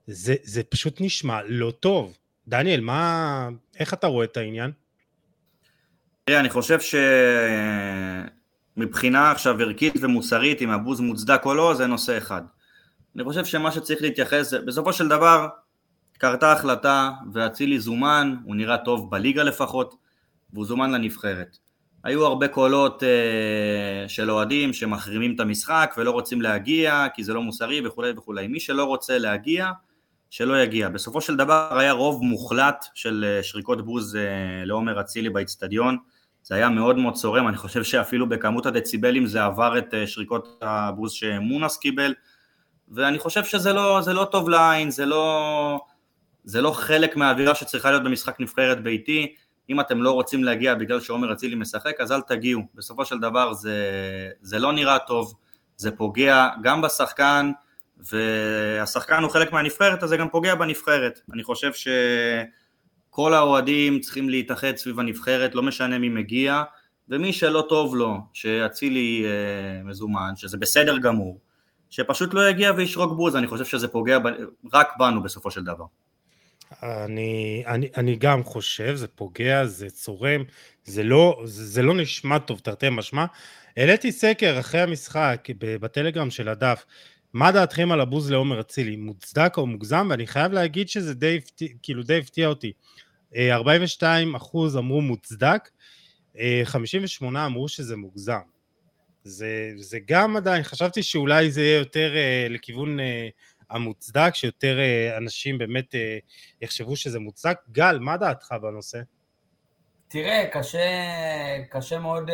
[0.06, 2.18] זה, זה פשוט נשמע לא טוב.
[2.48, 3.48] דניאל, מה,
[3.78, 4.70] איך אתה רואה את העניין?
[6.24, 6.94] תראה, אני חושב ש...
[8.76, 12.42] מבחינה עכשיו ערכית ומוסרית, אם הבוז מוצדק או לא, זה נושא אחד.
[13.16, 15.48] אני חושב שמה שצריך להתייחס, בסופו של דבר,
[16.18, 19.94] קרתה החלטה ואצילי זומן, הוא נראה טוב בליגה לפחות,
[20.52, 21.58] והוא זומן לנבחרת.
[22.04, 27.42] היו הרבה קולות אה, של אוהדים שמחרימים את המשחק ולא רוצים להגיע כי זה לא
[27.42, 28.46] מוסרי וכולי וכולי.
[28.46, 29.70] מי שלא רוצה להגיע,
[30.30, 30.88] שלא יגיע.
[30.88, 35.96] בסופו של דבר היה רוב מוחלט של אה, שריקות בוז אה, לעומר אצילי באיצטדיון.
[36.42, 40.58] זה היה מאוד מאוד צורם, אני חושב שאפילו בכמות הדציבלים זה עבר את אה, שריקות
[40.62, 42.14] הבוז שמונס קיבל,
[42.88, 45.80] ואני חושב שזה לא, לא טוב לעין, זה לא,
[46.44, 49.34] זה לא חלק מהאווירה שצריכה להיות במשחק נבחרת ביתי,
[49.70, 53.52] אם אתם לא רוצים להגיע בגלל שעומר אצילי משחק, אז אל תגיעו, בסופו של דבר
[53.52, 53.76] זה,
[54.40, 55.34] זה לא נראה טוב,
[55.76, 57.50] זה פוגע גם בשחקן,
[57.98, 61.20] והשחקן הוא חלק מהנבחרת, אז זה גם פוגע בנבחרת.
[61.32, 61.88] אני חושב ש...
[63.14, 66.62] כל האוהדים צריכים להתאחד סביב הנבחרת, לא משנה מי מגיע,
[67.08, 71.38] ומי שלא טוב לו, שאצילי אה, מזומן, שזה בסדר גמור,
[71.90, 74.22] שפשוט לא יגיע וישרוק בוז, אני חושב שזה פוגע ב...
[74.72, 75.84] רק בנו בסופו של דבר.
[76.82, 80.44] אני, אני, אני גם חושב, זה פוגע, זה צורם,
[80.84, 83.24] זה לא, זה, זה לא נשמע טוב, תרתי משמע.
[83.76, 86.84] העליתי סקר אחרי המשחק בטלגרם של הדף,
[87.32, 90.06] מה דעתכם על הבוז לעומר אצילי, מוצדק או מוגזם?
[90.10, 91.40] ואני חייב להגיד שזה די,
[91.82, 92.72] כאילו די הפתיע אותי.
[93.36, 95.70] 42 אה, אחוז אמרו מוצדק,
[96.64, 98.52] 58 אה, אמרו שזה מוגזם.
[99.24, 103.02] זה, זה גם עדיין, חשבתי שאולי זה יהיה יותר uh, לכיוון uh,
[103.70, 105.98] המוצדק, שיותר uh, אנשים באמת uh,
[106.60, 107.56] יחשבו שזה מוצדק.
[107.72, 109.00] גל, מה דעתך בנושא?
[110.08, 110.80] תראה, קשה,
[111.70, 112.32] קשה מאוד uh,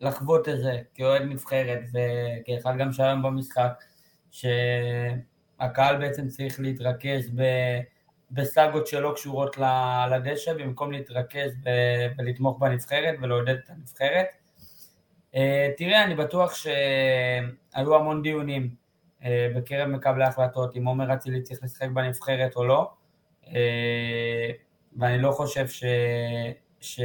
[0.00, 3.72] לחוות את זה כאוהד נבחרת וכאחד גם שהיום במשחק,
[4.30, 7.42] שהקהל בעצם צריך להתרכז ב...
[8.34, 9.56] בסאגות שלא קשורות
[10.10, 11.52] לדשא, במקום להתרכז
[12.18, 14.26] ולתמוך בנבחרת ולעודד את הנבחרת.
[15.34, 18.74] אה, תראה, אני בטוח שהיו המון דיונים
[19.24, 22.90] אה, בקרב מקבלי ההחלטות, אם עומר אצילי צריך לשחק בנבחרת או לא,
[23.46, 24.50] אה,
[24.96, 25.84] ואני לא חושב ש...
[26.80, 27.00] ש...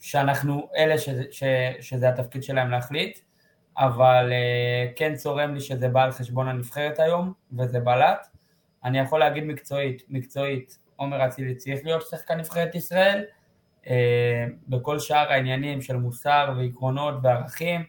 [0.00, 1.42] שאנחנו אלה שזה, ש...
[1.80, 3.18] שזה התפקיד שלהם להחליט,
[3.78, 4.32] אבל
[4.96, 8.26] כן צורם לי שזה בא על חשבון הנבחרת היום, וזה בלט.
[8.86, 13.24] אני יכול להגיד מקצועית, מקצועית, עומר אצילי צריך להיות שחקן נבחרת ישראל,
[13.86, 17.84] אה, בכל שאר העניינים של מוסר ועקרונות וערכים,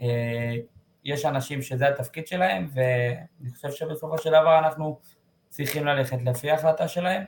[0.00, 0.56] אה,
[1.04, 5.00] יש אנשים שזה התפקיד שלהם, ואני חושב שבסופו של דבר אנחנו
[5.48, 7.22] צריכים ללכת לפי ההחלטה שלהם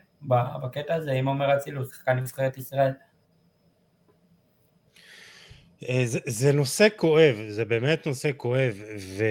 [0.63, 2.93] בקטע הזה, אם עומר אצילי הוא שחקן נבחרת ישראל.
[5.89, 9.25] אה, זה, זה נושא כואב, זה באמת נושא כואב, ו...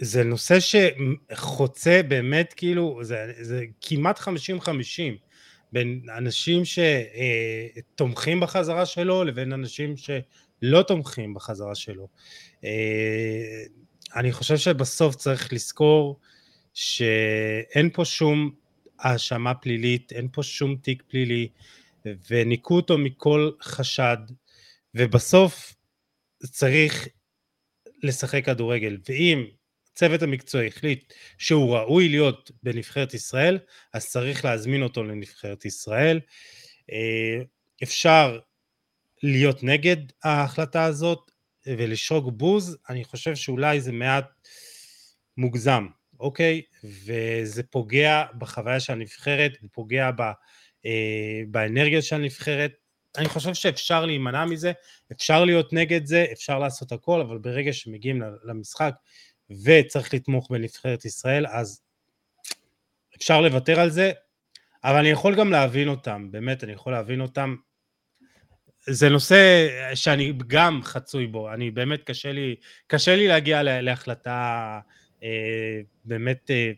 [0.00, 4.28] זה נושא שחוצה באמת כאילו, זה, זה כמעט 50-50
[5.72, 12.08] בין אנשים שתומכים בחזרה שלו לבין אנשים שלא תומכים בחזרה שלו.
[12.64, 13.62] אה,
[14.16, 16.20] אני חושב שבסוף צריך לזכור
[16.74, 18.50] שאין פה שום
[18.98, 21.48] האשמה פלילית, אין פה שום תיק פלילי,
[22.30, 24.16] וניקו אותו מכל חשד,
[24.94, 25.74] ובסוף
[26.44, 27.08] צריך
[28.02, 28.98] לשחק כדורגל.
[29.08, 29.44] ואם
[30.02, 33.58] הצוות המקצועי החליט שהוא ראוי להיות בנבחרת ישראל,
[33.92, 36.20] אז צריך להזמין אותו לנבחרת ישראל.
[36.92, 37.42] אה,
[37.82, 38.38] אפשר
[39.22, 41.30] להיות נגד ההחלטה הזאת,
[41.66, 44.30] ולשרוק בוז, אני חושב שאולי זה מעט
[45.36, 45.86] מוגזם,
[46.20, 46.62] אוקיי?
[46.84, 50.20] וזה פוגע בחוויה של הנבחרת, זה פוגע ב,
[50.86, 52.72] אה, באנרגיה של הנבחרת.
[53.18, 54.72] אני חושב שאפשר להימנע מזה,
[55.12, 58.94] אפשר להיות נגד זה, אפשר לעשות הכל, אבל ברגע שמגיעים למשחק
[59.64, 61.82] וצריך לתמוך בנבחרת ישראל, אז
[63.16, 64.12] אפשר לוותר על זה,
[64.84, 67.56] אבל אני יכול גם להבין אותם, באמת, אני יכול להבין אותם.
[68.86, 74.80] זה נושא שאני גם חצוי בו, אני באמת קשה לי, קשה לי להגיע להחלטה
[75.22, 76.70] אה, באמת אה,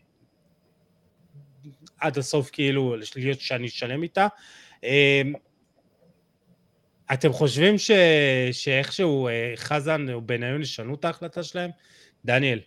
[1.99, 4.27] עד הסוף כאילו, להיות שאני אשלם איתה.
[4.83, 5.21] אה,
[7.13, 7.91] אתם חושבים ש,
[8.51, 11.69] שאיכשהו אה, חזן או בניון ישנו את ההחלטה שלהם?
[12.25, 12.59] דניאל.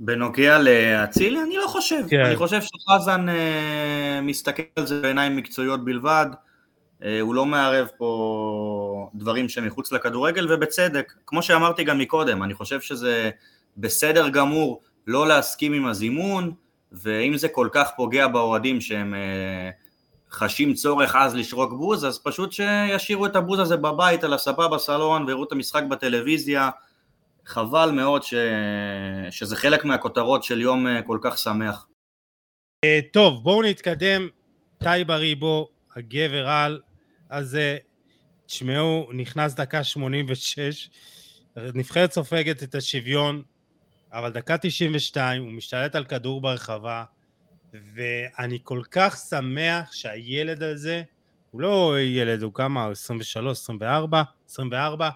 [0.00, 2.02] בנוגע לאצילי, אני לא חושב.
[2.10, 2.20] כן.
[2.20, 6.26] אני חושב שחזן אה, מסתכל על זה בעיניים מקצועיות בלבד.
[7.04, 11.12] אה, הוא לא מערב פה דברים שמחוץ לכדורגל, ובצדק.
[11.26, 13.30] כמו שאמרתי גם מקודם, אני חושב שזה
[13.76, 16.52] בסדר גמור לא להסכים עם הזימון,
[16.92, 19.70] ואם זה כל כך פוגע באוהדים שהם אה,
[20.30, 25.24] חשים צורך אז לשרוק בוז, אז פשוט שישאירו את הבוז הזה בבית, על הספה בסלון,
[25.24, 26.70] ויראו את המשחק בטלוויזיה.
[27.48, 28.34] חבל מאוד ש...
[29.30, 31.86] שזה חלק מהכותרות של יום אה, כל כך שמח.
[32.84, 34.28] אה, טוב, בואו נתקדם.
[34.78, 36.80] תאי בריבו, הגבר על,
[37.28, 37.58] אז
[38.46, 40.90] תשמעו, נכנס דקה 86,
[41.56, 43.42] נבחרת סופגת את השוויון,
[44.12, 47.04] אבל דקה 92 הוא משתלט על כדור ברחבה,
[47.94, 51.02] ואני כל כך שמח שהילד הזה,
[51.50, 52.88] הוא לא ילד, הוא כמה?
[52.88, 55.10] 23, 24, 24,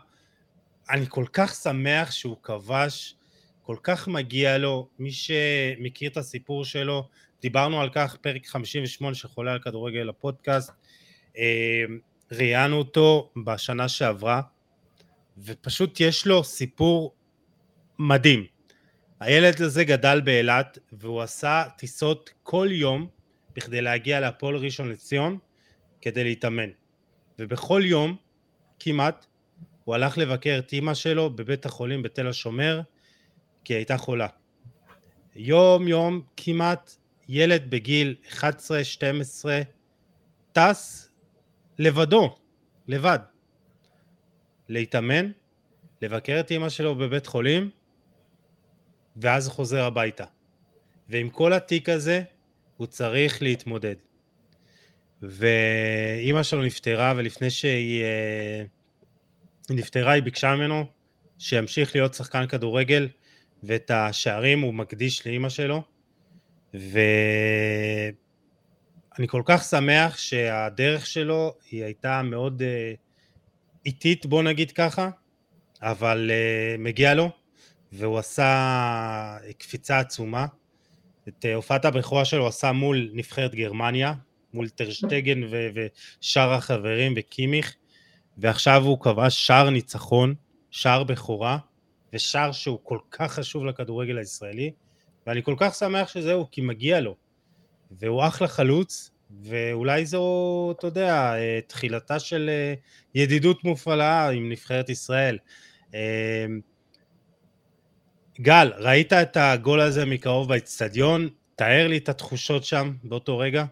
[0.90, 3.16] אני כל כך שמח שהוא כבש,
[3.62, 7.08] כל כך מגיע לו, מי שמכיר את הסיפור שלו,
[7.42, 10.72] דיברנו על כך פרק 58 שחולה על כדורגל הפודקאסט,
[11.38, 11.84] אה,
[12.32, 14.40] ראיינו אותו בשנה שעברה,
[15.38, 17.14] ופשוט יש לו סיפור
[17.98, 18.46] מדהים.
[19.20, 23.08] הילד הזה גדל באילת והוא עשה טיסות כל יום
[23.56, 25.38] בכדי להגיע להפועל ראשון לציון
[26.00, 26.68] כדי להתאמן.
[27.38, 28.16] ובכל יום,
[28.78, 29.26] כמעט,
[29.84, 32.80] הוא הלך לבקר את אימא שלו בבית החולים בתל השומר
[33.64, 34.26] כי היא הייתה חולה.
[35.36, 36.96] יום יום כמעט
[37.28, 38.40] ילד בגיל 11-12
[40.52, 41.10] טס
[41.78, 42.36] לבדו,
[42.88, 43.18] לבד,
[44.68, 45.30] להתאמן,
[46.02, 47.70] לבקר את אימא שלו בבית חולים
[49.16, 50.24] ואז חוזר הביתה.
[51.08, 52.22] ועם כל התיק הזה
[52.76, 53.94] הוא צריך להתמודד.
[55.22, 58.64] ואימא שלו נפטרה ולפני שהיא אה,
[59.72, 60.86] נפטרה היא ביקשה ממנו
[61.38, 63.08] שימשיך להיות שחקן כדורגל
[63.62, 65.82] ואת השערים הוא מקדיש לאימא שלו.
[66.74, 68.12] ואני
[69.26, 72.64] כל כך שמח שהדרך שלו היא הייתה מאוד uh,
[73.86, 75.10] איטית בוא נגיד ככה
[75.82, 77.30] אבל uh, מגיע לו
[77.92, 80.46] והוא עשה קפיצה עצומה.
[81.28, 84.14] את הופעת הבכורה שלו עשה מול נבחרת גרמניה
[84.54, 87.76] מול טרשטגן ושאר החברים וקימיך
[88.38, 90.34] ועכשיו הוא כבש שער ניצחון,
[90.70, 91.58] שער בכורה,
[92.12, 94.70] ושער שהוא כל כך חשוב לכדורגל הישראלי,
[95.26, 97.16] ואני כל כך שמח שזהו, כי מגיע לו.
[97.90, 99.10] והוא אחלה חלוץ,
[99.42, 101.34] ואולי זו, אתה יודע,
[101.66, 102.74] תחילתה של אה,
[103.14, 105.38] ידידות מופעלה עם נבחרת ישראל.
[105.94, 106.46] אה,
[108.40, 111.28] גל, ראית את הגול הזה מקרוב באצטדיון?
[111.56, 113.64] תאר לי את התחושות שם באותו רגע.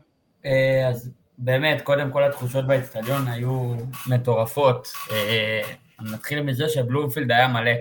[0.45, 1.11] אה, אז
[1.43, 3.75] באמת, קודם כל התחושות באצטדיון היו
[4.07, 4.89] מטורפות.
[5.11, 5.63] אה,
[6.01, 7.73] נתחיל מזה שבלומפילד היה מלא,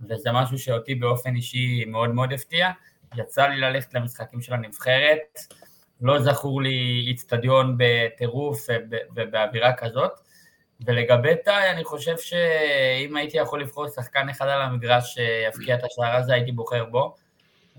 [0.00, 2.70] וזה משהו שאותי באופן אישי מאוד מאוד הפתיע.
[3.16, 5.38] יצא לי ללכת למשחקים של הנבחרת,
[6.00, 8.66] לא זכור לי אצטדיון בטירוף
[9.14, 10.12] ובאווירה כזאת.
[10.86, 16.16] ולגבי טאי, אני חושב שאם הייתי יכול לבחור שחקן אחד על המגרש שיפקיע את השער
[16.16, 17.14] הזה, הייתי בוחר בו.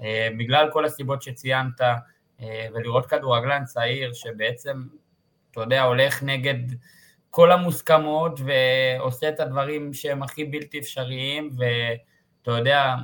[0.02, 4.84] אה, בגלל כל הסיבות שציינת, אה, ולראות כדורגלן צעיר שבעצם
[5.52, 6.60] אתה יודע, הולך נגד
[7.30, 12.96] כל המוסכמות ועושה את הדברים שהם הכי בלתי אפשריים, ואתה יודע,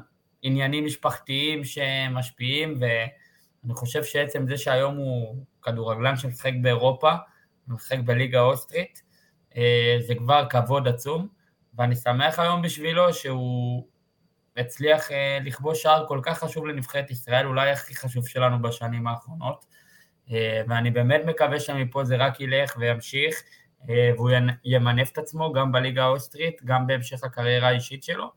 [0.41, 7.11] עניינים משפחתיים שמשפיעים, ואני חושב שעצם זה שהיום הוא כדורגלן שמשחק באירופה,
[7.67, 9.01] משחק בליגה האוסטרית,
[9.57, 11.27] אה, זה כבר כבוד עצום,
[11.77, 13.87] ואני שמח היום בשבילו שהוא
[14.57, 19.65] הצליח אה, לכבוש שער כל כך חשוב לנבחרת ישראל, אולי הכי חשוב שלנו בשנים האחרונות.
[20.31, 23.43] אה, ואני באמת מקווה שמפה זה רק ילך וימשיך,
[23.89, 24.29] אה, והוא
[24.63, 28.31] ימנף את עצמו גם בליגה האוסטרית, גם בהמשך הקריירה האישית שלו,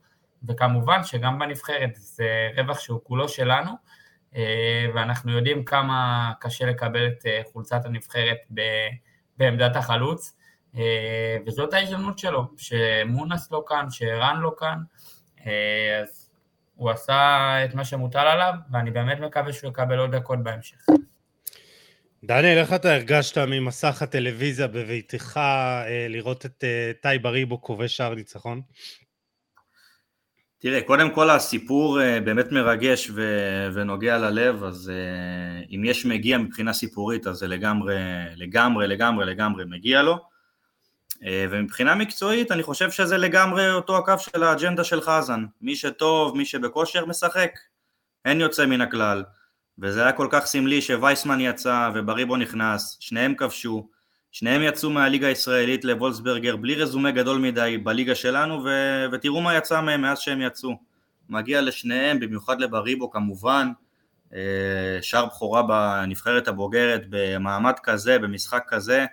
[0.47, 3.71] וכמובן שגם בנבחרת זה רווח שהוא כולו שלנו,
[4.35, 8.37] אה, ואנחנו יודעים כמה קשה לקבל את חולצת הנבחרת
[9.37, 10.37] בעמדת החלוץ,
[11.45, 14.77] וזאת ההזדמנות שלו, שמונס לא כאן, שערן לא כאן,
[16.01, 16.31] אז
[16.75, 20.77] הוא עשה את מה שמוטל עליו, ואני באמת מקווה שהוא יקבל עוד דקות בהמשך.
[22.23, 28.15] דניאל, איך אתה הרגשת ממסך הטלוויזיה בביתך אה, לראות את אה, טי בריבו כובש שער
[28.15, 28.61] ניצחון?
[30.59, 34.91] תראה, קודם כל הסיפור אה, באמת מרגש ו- ונוגע ללב, אז
[35.75, 37.95] אם יש מגיע מבחינה סיפורית, אז זה לגמרי,
[38.35, 40.17] לגמרי, לגמרי, לגמרי מגיע לו.
[41.49, 45.45] ומבחינה מקצועית, אני חושב שזה לגמרי אותו הקו של האג'נדה של חזן.
[45.61, 47.51] מי שטוב, מי שבכושר משחק,
[48.25, 49.23] אין יוצא מן הכלל.
[49.79, 53.89] וזה היה כל כך סמלי שווייסמן יצא ובריבו נכנס, שניהם כבשו,
[54.31, 58.69] שניהם יצאו מהליגה הישראלית לוולסברגר בלי רזומה גדול מדי בליגה שלנו ו...
[59.11, 60.69] ותראו מה יצא מהם מאז שהם יצאו.
[61.29, 63.71] מגיע לשניהם, במיוחד לבריבו כמובן,
[64.33, 69.05] אה, שער בכורה בנבחרת הבוגרת במעמד כזה, במשחק כזה,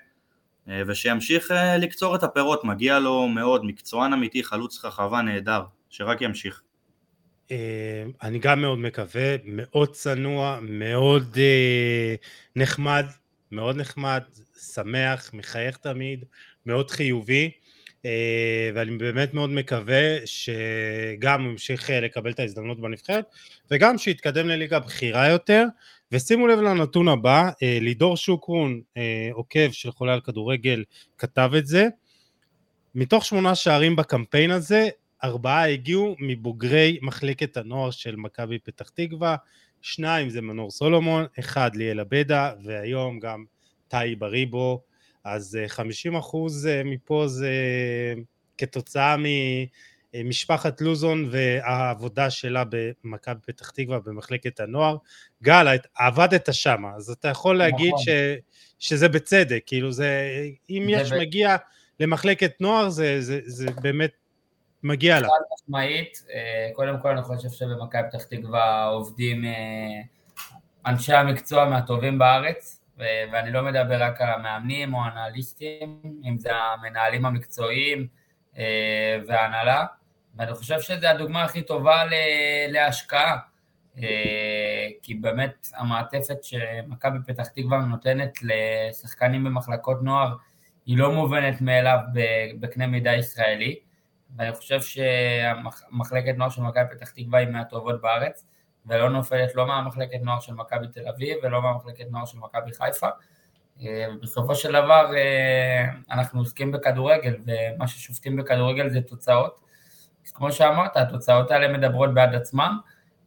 [0.68, 6.20] אה, ושימשיך אה, לקצור את הפירות, מגיע לו מאוד, מקצוען אמיתי, חלוץ רחבה נהדר, שרק
[6.20, 6.62] ימשיך.
[7.50, 12.14] אה, אני גם מאוד מקווה, מאוד צנוע, מאוד אה,
[12.56, 13.06] נחמד,
[13.52, 14.22] מאוד נחמד,
[14.74, 16.24] שמח, מחייך תמיד,
[16.66, 17.50] מאוד חיובי,
[18.04, 23.24] אה, ואני באמת מאוד מקווה שגם הוא ימשיך לקבל את ההזדמנות בנבחרת,
[23.70, 25.64] וגם שיתקדם לליגה בכירה יותר,
[26.12, 28.80] ושימו לב לנתון הבא, לידור שוקרון,
[29.32, 30.84] עוקב של חולה על כדורגל,
[31.18, 31.86] כתב את זה,
[32.94, 34.88] מתוך שמונה שערים בקמפיין הזה,
[35.24, 39.36] ארבעה הגיעו מבוגרי מחלקת הנוער של מכבי פתח תקווה,
[39.82, 43.44] שניים זה מנור סולומון, אחד ליאל עבדה, והיום גם
[43.88, 44.82] טאי בריבו,
[45.24, 47.52] אז 50 אה, אחוז אה, מפה זה
[48.58, 49.16] כתוצאה
[50.14, 54.96] ממשפחת לוזון והעבודה שלה במכבי פתח תקווה במחלקת הנוער.
[55.42, 58.04] גל, עבדת שם, אז אתה יכול להגיד נכון.
[58.04, 58.08] ש,
[58.78, 60.38] שזה בצדק, כאילו זה,
[60.70, 61.18] אם יש ב...
[61.18, 61.56] מגיע
[62.00, 64.10] למחלקת נוער זה, זה, זה באמת
[64.82, 65.28] מגיע לה.
[65.28, 70.00] חד משמעית, אה, קודם כל אני חושב שבמכבי פתח תקווה עובדים אה,
[70.86, 72.80] אנשי המקצוע מהטובים בארץ,
[73.32, 78.06] ואני לא מדבר רק על המאמנים או האנליסטים, אם זה המנהלים המקצועיים
[78.58, 79.84] אה, וההנהלה,
[80.36, 82.02] ואני חושב שזו הדוגמה הכי טובה
[82.68, 83.38] להשקעה,
[85.02, 90.34] כי באמת המעטפת שמכבי פתח תקווה נותנת לשחקנים במחלקות נוער
[90.86, 91.98] היא לא מובנת מאליו
[92.60, 93.87] בקנה מידה ישראלי.
[94.36, 98.46] ואני חושב שהמחלקת נוער של מכבי פתח תקווה היא מהטובות בארץ,
[98.86, 103.08] ולא נופלת לא מהמחלקת נוער של מכבי תל אביב ולא מהמחלקת נוער של מכבי חיפה.
[103.82, 109.60] אה, בסופו של דבר אה, אנחנו עוסקים בכדורגל, ומה ששופטים בכדורגל זה תוצאות.
[110.34, 112.72] כמו שאמרת, התוצאות האלה מדברות בעד עצמן,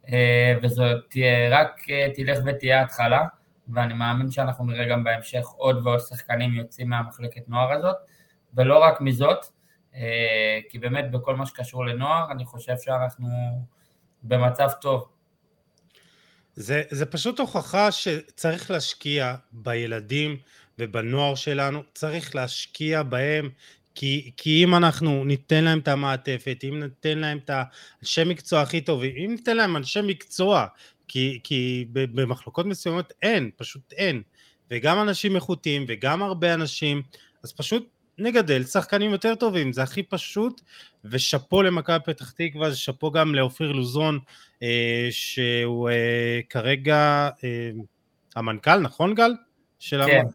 [0.08, 1.16] אה, וזאת
[1.50, 1.82] רק
[2.14, 3.24] תלך ותהיה התחלה,
[3.68, 7.96] ואני מאמין שאנחנו נראה גם בהמשך עוד ועוד שחקנים יוצאים מהמחלקת נוער הזאת,
[8.54, 9.46] ולא רק מזאת,
[10.70, 13.28] כי באמת בכל מה שקשור לנוער, אני חושב שאנחנו
[14.22, 15.08] במצב טוב.
[16.54, 20.36] זה, זה פשוט הוכחה שצריך להשקיע בילדים
[20.78, 23.50] ובנוער שלנו, צריך להשקיע בהם,
[23.94, 28.80] כי, כי אם אנחנו ניתן להם את המעטפת, אם ניתן להם את האנשי מקצוע הכי
[28.80, 30.66] טובים, אם ניתן להם אנשי מקצוע,
[31.08, 34.22] כי, כי במחלוקות מסוימות אין, פשוט אין,
[34.70, 37.02] וגם אנשים איכותיים וגם הרבה אנשים,
[37.44, 37.88] אז פשוט
[38.18, 40.60] נגדל שחקנים יותר טובים, זה הכי פשוט,
[41.04, 44.18] ושאפו למכבי פתח תקווה, שאפו גם לאופיר לוזון,
[44.62, 47.70] אה, שהוא אה, כרגע אה,
[48.36, 49.32] המנכ"ל, נכון גל?
[49.78, 50.26] של כן, המ...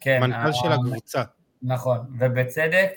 [0.00, 0.20] כן.
[0.20, 0.52] מנכ"ל ה...
[0.52, 1.22] של הקבוצה.
[1.62, 2.90] נכון, ובצדק,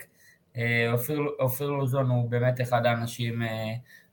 [0.56, 3.48] אה, אופיר, אופיר לוזון הוא באמת אחד האנשים אה,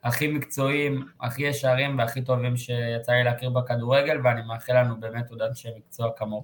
[0.03, 5.41] הכי מקצועיים, הכי ישרים והכי טובים שיצא לי להכיר בכדורגל, ואני מאחל לנו באמת עוד
[5.41, 6.43] אנשי מקצוע כמוהו.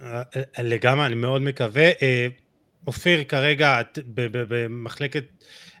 [0.00, 0.22] אה,
[0.58, 1.90] לגמרי, אני מאוד מקווה.
[2.88, 5.24] אופיר כרגע במחלקת,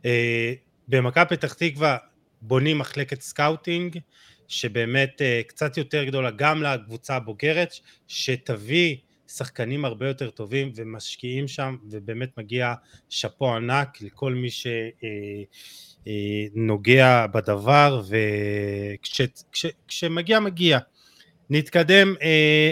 [0.04, 0.52] אה,
[0.88, 1.96] במכבי פתח תקווה
[2.42, 3.98] בונים מחלקת scouting
[4.48, 7.72] שבאמת אה, קצת יותר גדולה גם לקבוצה הבוגרת
[8.08, 8.96] שתביא
[9.28, 12.74] שחקנים הרבה יותר טובים ומשקיעים שם ובאמת מגיע
[13.08, 14.48] שאפו ענק לכל מי
[16.50, 18.02] שנוגע אה, בדבר
[19.50, 20.78] וכשמגיע מגיע.
[21.50, 22.14] נתקדם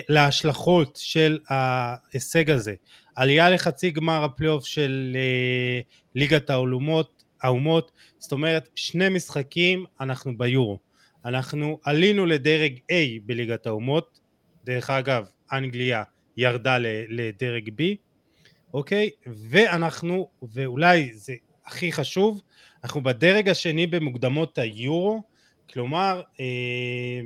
[0.09, 2.75] להשלכות של ההישג הזה
[3.17, 5.81] עלייה לחצי גמר הפלייאוף של אה,
[6.15, 10.79] ליגת האומות, האומות, זאת אומרת שני משחקים אנחנו ביורו.
[11.25, 12.95] אנחנו עלינו לדרג A
[13.27, 14.21] בליגת האומות,
[14.65, 16.03] דרך אגב אנגליה
[16.37, 17.83] ירדה לדרג B,
[18.75, 19.11] אוקיי?
[19.27, 21.35] ואנחנו, ואולי זה
[21.67, 22.43] הכי חשוב,
[22.85, 25.23] אנחנו בדרג השני במוקדמות היורו,
[25.73, 27.21] כלומר אה,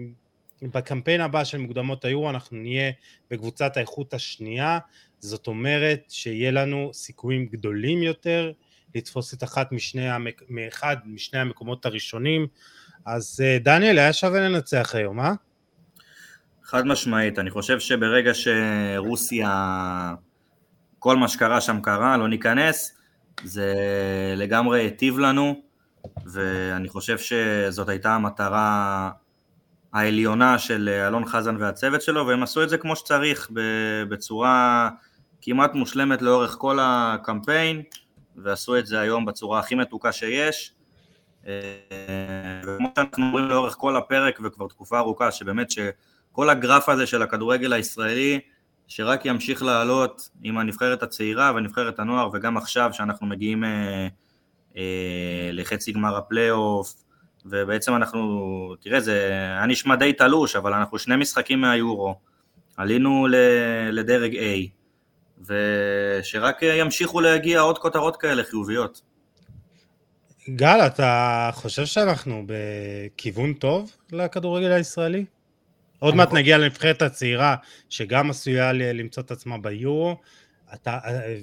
[0.62, 2.92] בקמפיין הבא של מוקדמות היורו אנחנו נהיה
[3.30, 4.78] בקבוצת האיכות השנייה
[5.20, 8.52] זאת אומרת שיהיה לנו סיכויים גדולים יותר
[8.94, 10.42] לתפוס את אחת משני, המק...
[10.48, 12.46] מאחד משני המקומות הראשונים.
[13.06, 15.32] אז אה, דניאל, היה שווה לנצח היום, אה?
[16.64, 20.14] חד משמעית, אני חושב שברגע שרוסיה,
[20.98, 22.96] כל מה שקרה שם קרה, לא ניכנס,
[23.44, 23.74] זה
[24.36, 25.62] לגמרי היטיב לנו,
[26.32, 29.10] ואני חושב שזאת הייתה המטרה
[29.92, 33.50] העליונה של אלון חזן והצוות שלו, והם עשו את זה כמו שצריך,
[34.08, 34.90] בצורה
[35.42, 37.82] כמעט מושלמת לאורך כל הקמפיין,
[38.36, 40.72] ועשו את זה היום בצורה הכי מתוקה שיש.
[42.64, 47.72] וכמו שאנחנו אומרים לאורך כל הפרק וכבר תקופה ארוכה, שבאמת שכל הגרף הזה של הכדורגל
[47.72, 48.40] הישראלי,
[48.88, 54.08] שרק ימשיך לעלות עם הנבחרת הצעירה והנבחרת הנוער, וגם עכשיו שאנחנו מגיעים אה,
[54.76, 56.94] אה, לחצי גמר הפלייאוף,
[57.46, 62.14] ובעצם אנחנו, תראה, זה היה נשמע די תלוש, אבל אנחנו שני משחקים מהיורו,
[62.76, 63.26] עלינו
[63.92, 64.79] לדרג A,
[65.48, 69.00] ושרק ימשיכו להגיע עוד כותרות כאלה חיוביות.
[70.48, 75.24] גל, אתה חושב שאנחנו בכיוון טוב לכדורגל הישראלי?
[75.98, 77.56] עוד מעט נגיע לנבחרת הצעירה,
[77.88, 80.16] שגם עשויה למצוא את עצמה ביורו,
[80.74, 80.98] אתה,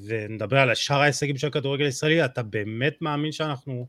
[0.08, 3.86] ונדבר על שאר ההישגים של הכדורגל הישראלי, אתה באמת מאמין שאנחנו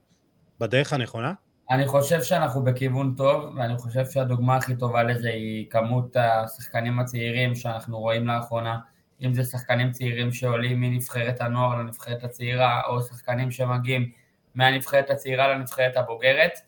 [0.61, 1.33] בדרך הנכונה?
[1.71, 7.55] אני חושב שאנחנו בכיוון טוב, ואני חושב שהדוגמה הכי טובה לזה היא כמות השחקנים הצעירים
[7.55, 8.79] שאנחנו רואים לאחרונה,
[9.25, 14.11] אם זה שחקנים צעירים שעולים מנבחרת הנוער לנבחרת הצעירה, או שחקנים שמגיעים
[14.55, 16.59] מהנבחרת הצעירה לנבחרת הבוגרת,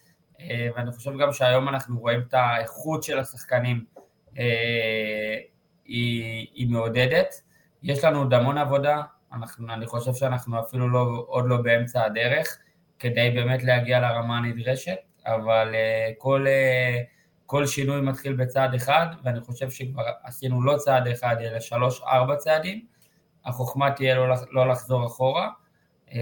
[0.40, 3.84] אה, ואני חושב גם שהיום אנחנו רואים את האיכות של השחקנים
[4.38, 5.36] אה,
[5.84, 7.34] היא, היא מעודדת.
[7.82, 12.59] יש לנו עוד המון עבודה, אנחנו, אני חושב שאנחנו אפילו לא, עוד לא באמצע הדרך,
[12.98, 14.96] כדי באמת להגיע לרמה הנדרשת,
[15.26, 16.46] אבל uh, כל,
[17.51, 22.36] כל שינוי מתחיל בצעד אחד, ואני חושב שכבר עשינו לא צעד אחד, אלא שלוש ארבע
[22.36, 22.84] צעדים,
[23.44, 25.48] החוכמה תהיה לא, לא לחזור אחורה,
[26.09, 26.14] uh, uh,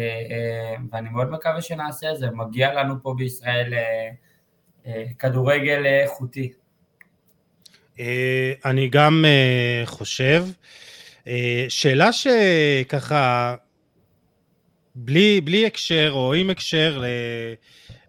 [0.92, 6.52] ואני מאוד מקווה שנעשה את זה, מגיע לנו פה בישראל uh, כדורגל איכותי.
[8.64, 9.24] אני גם
[9.84, 10.44] חושב,
[11.68, 13.54] שאלה שככה
[14.94, 17.02] בלי, בלי הקשר או עם הקשר.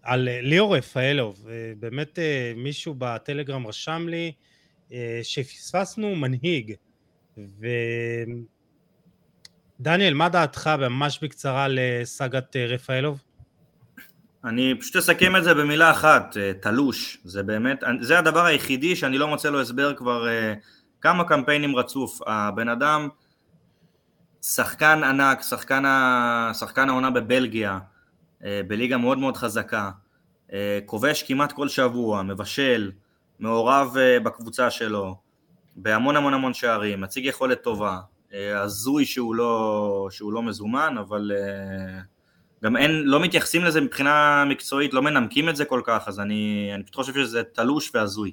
[0.04, 4.32] על ליאור רפאלוב, אה, באמת אה, מישהו בטלגרם רשם לי
[4.91, 6.74] אה, שפספסנו מנהיג.
[9.80, 10.68] ודניאל, מה דעתך?
[10.68, 13.24] ממש בקצרה לסאגת רפאלוב?
[14.45, 19.28] אני פשוט אסכם את זה במילה אחת, תלוש, זה באמת, זה הדבר היחידי שאני לא
[19.28, 20.28] מוצא לו הסבר כבר
[21.02, 23.10] כמה קמפיינים רצוף, הבן אדם
[24.41, 27.80] שחקן ענק, שחקן, העונה בבלגיה, אה,
[28.42, 29.92] בליגה מאוד מאוד חזקה,
[30.54, 32.92] אה, כובש כמעט כל שבוע, מבשל,
[33.40, 35.16] מעורב אה, בקבוצה שלו,
[35.76, 38.00] בהמון המון המון שערים, מציג יכולת טובה,
[38.56, 41.32] הזוי שהוא לא, שהוא לא מזומן, אבל
[42.64, 46.72] גם אין, לא מתייחסים לזה מבחינה מקצועית, לא מנמקים את זה כל כך, אז אני,
[46.76, 48.32] אני פשוט חושב שזה תלוש והזוי.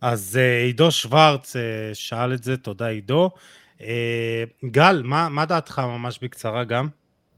[0.00, 1.56] אז עידו שוורץ
[1.94, 3.30] שאל את זה, תודה עידו.
[3.80, 6.88] אה, גל, מה, מה דעתך ממש בקצרה גם?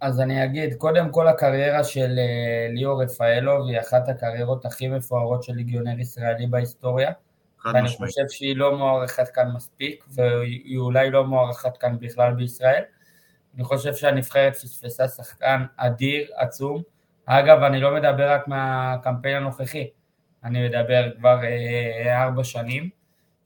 [0.07, 5.43] אז אני אגיד, קודם כל הקריירה של אה, ליאור רפאלוב היא אחת הקריירות הכי מפוארות
[5.43, 7.13] של ליגיונר ישראלי בהיסטוריה.
[7.65, 12.83] ואני חושב שהיא לא מוערכת כאן מספיק, והיא אולי לא מוערכת כאן בכלל בישראל.
[13.55, 16.83] אני חושב שהנבחרת פספסה שחקן אדיר, עצום.
[17.27, 19.91] אגב, אני לא מדבר רק מהקמפיין הנוכחי,
[20.45, 22.91] אני מדבר כבר אה, ארבע שנים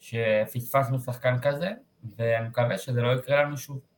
[0.00, 1.70] שפספסנו שחקן כזה,
[2.18, 3.89] ואני מקווה שזה לא יקרה לנו שוב.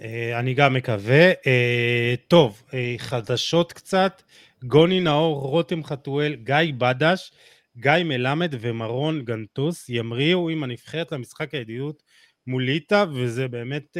[0.00, 1.32] אה, אני גם מקווה.
[1.46, 4.22] אה, טוב, אה, חדשות קצת.
[4.64, 7.32] גוני נאור, רותם חתואל, גיא בדש,
[7.76, 12.02] גיא מלמד ומרון גנטוס ימריאו עם הנבחרת למשחק הידידות
[12.46, 13.96] מול ליטא, וזה באמת,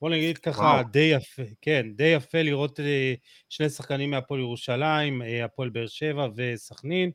[0.00, 0.82] בוא נגיד ככה, וואו.
[0.90, 2.80] די יפה, כן, די יפה לראות
[3.48, 7.10] שני שחקנים מהפועל ירושלים, הפועל באר שבע וסכנין.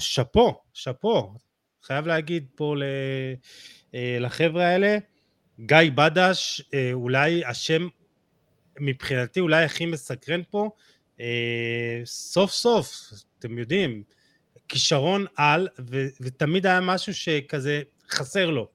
[0.00, 1.34] שאפו, שאפו,
[1.82, 2.74] חייב להגיד פה
[4.20, 4.98] לחבר'ה האלה,
[5.60, 7.88] גיא בדש, אה, אולי השם
[8.80, 10.70] מבחינתי אולי הכי מסקרן פה,
[11.20, 12.92] אה, סוף סוף,
[13.38, 14.02] אתם יודעים,
[14.68, 18.68] כישרון על, ו- ותמיד היה משהו שכזה חסר לו.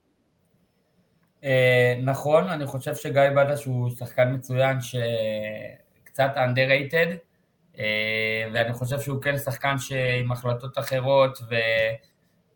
[2.04, 7.16] נכון, אני חושב שגיא בדש הוא שחקן מצוין שקצת underrated,
[8.54, 11.56] ואני חושב שהוא כן שחקן שעם החלטות אחרות, ו...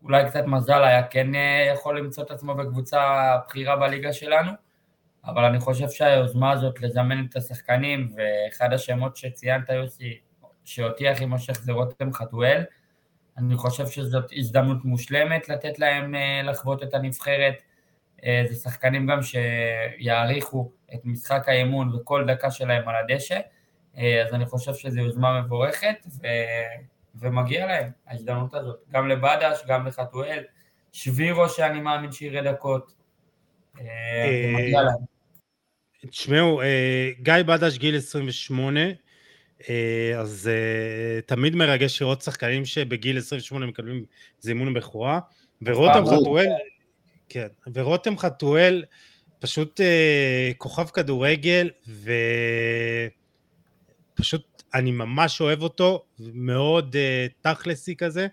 [0.02, 3.00] אולי קצת מזל היה כן אה, יכול למצוא את עצמו בקבוצה
[3.46, 4.52] בכירה בליגה שלנו,
[5.24, 10.18] אבל אני חושב שהיוזמה הזאת לזמן את השחקנים, ואחד השמות שציינת יוסי,
[10.64, 12.64] שאותי הכי מושך זה רותם חתואל,
[13.38, 17.62] אני חושב שזאת הזדמנות מושלמת לתת להם אה, לחוות את הנבחרת,
[18.48, 23.40] זה שחקנים גם שיעריכו את משחק האימון וכל דקה שלהם על הדשא,
[23.94, 26.26] אז אני חושב שזו יוזמה מבורכת, ו...
[27.14, 30.44] ומגיע להם ההזדמנות הזאת, גם לבדש, גם לחתואל,
[30.92, 32.94] שבירו שאני מאמין שיראה דקות,
[34.54, 34.96] מגיע להם.
[36.10, 36.60] תשמעו,
[37.20, 38.80] גיא בדש גיל 28,
[40.18, 40.50] אז
[41.26, 44.04] תמיד מרגש לראות שחקנים שבגיל 28 מקבלים
[44.40, 45.20] זימון בכורה,
[45.62, 46.46] ורותם חתואל,
[47.28, 48.84] כן, ורותם חתואל
[49.38, 49.80] פשוט
[50.58, 51.70] כוכב כדורגל,
[54.14, 56.96] ופשוט אני ממש אוהב אותו, מאוד
[57.40, 58.26] תכלסי כזה,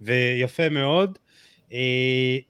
[0.00, 1.18] ויפה מאוד.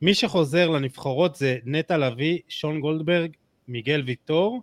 [0.02, 3.30] מי שחוזר לנבחרות זה נטע לביא, שון גולדברג,
[3.68, 4.62] מיגל ויטור,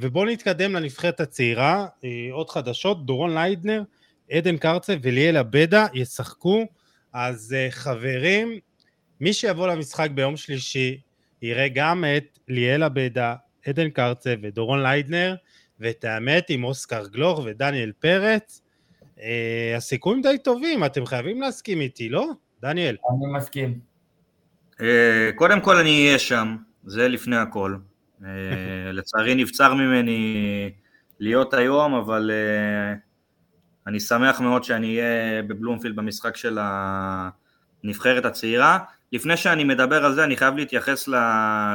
[0.00, 1.86] ובואו נתקדם לנבחרת הצעירה,
[2.32, 3.82] עוד חדשות, דורון ליידנר,
[4.30, 6.66] עדן קרצה וליאל אבדה ישחקו,
[7.12, 8.58] אז חברים,
[9.20, 11.00] מי שיבוא למשחק ביום שלישי
[11.42, 13.34] יראה גם את ליאל אבדה,
[13.66, 15.34] עדן קרצה ודורון ליידנר,
[15.80, 18.62] ואת האמת עם אוסקר גלוך ודניאל פרץ,
[19.76, 22.26] הסיכויים די טובים, אתם חייבים להסכים איתי, לא?
[22.62, 22.96] דניאל.
[23.10, 23.78] אני מסכים.
[25.34, 27.76] קודם כל אני אהיה שם, זה לפני הכל.
[28.92, 30.70] לצערי נבצר ממני
[31.18, 32.30] להיות היום, אבל
[33.86, 36.58] אני שמח מאוד שאני אהיה בבלומפילד במשחק של
[37.84, 38.78] הנבחרת הצעירה.
[39.12, 41.08] לפני שאני מדבר על זה, אני חייב להתייחס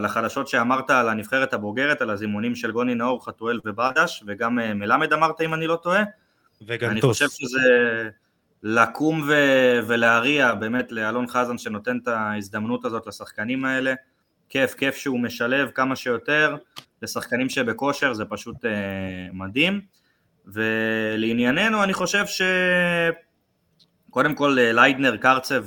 [0.02, 5.42] לחדשות שאמרת על הנבחרת הבוגרת, על הזימונים של גוני נאור, חתואל ובדש, וגם מלמד אמרת
[5.42, 6.04] אם אני לא טועה.
[6.68, 6.92] וגנטוס.
[6.92, 8.10] אני חושב שזה
[8.64, 13.94] לקום ו- ולהריע באמת לאלון חזן שנותן את ההזדמנות הזאת לשחקנים האלה.
[14.50, 16.56] כיף, כיף שהוא משלב כמה שיותר
[17.02, 18.72] לשחקנים שבכושר, זה פשוט אה,
[19.34, 19.82] מדהים.
[20.46, 22.42] ולענייננו, אני חושב ש...
[24.14, 25.64] קודם כל ליידנר, קרצב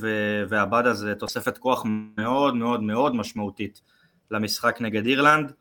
[0.48, 1.82] ועבדה זה תוספת כוח
[2.18, 3.80] מאוד מאוד מאוד משמעותית
[4.30, 5.52] למשחק נגד אירלנד,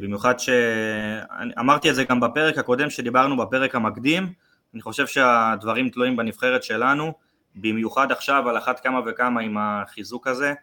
[0.00, 4.32] במיוחד שאמרתי את זה גם בפרק הקודם שדיברנו בפרק המקדים,
[4.74, 7.12] אני חושב שהדברים תלויים בנבחרת שלנו,
[7.54, 10.54] במיוחד עכשיו על אחת כמה וכמה עם החיזוק הזה,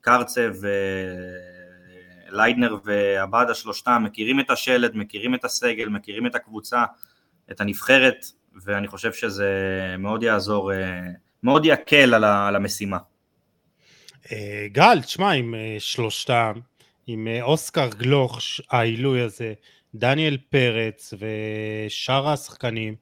[0.00, 0.52] קרצב,
[2.28, 6.84] ליידנר ועבדה שלושתם מכירים את השלד, מכירים את הסגל, מכירים את הקבוצה,
[7.50, 8.24] את הנבחרת,
[8.64, 9.50] ואני חושב שזה
[9.98, 10.72] מאוד יעזור,
[11.42, 12.98] מאוד יקל על המשימה.
[14.66, 16.52] גל, תשמע, עם שלושתם,
[17.06, 18.38] עם אוסקר גלוך,
[18.70, 19.54] העילוי הזה,
[19.94, 22.94] דניאל פרץ ושאר השחקנים,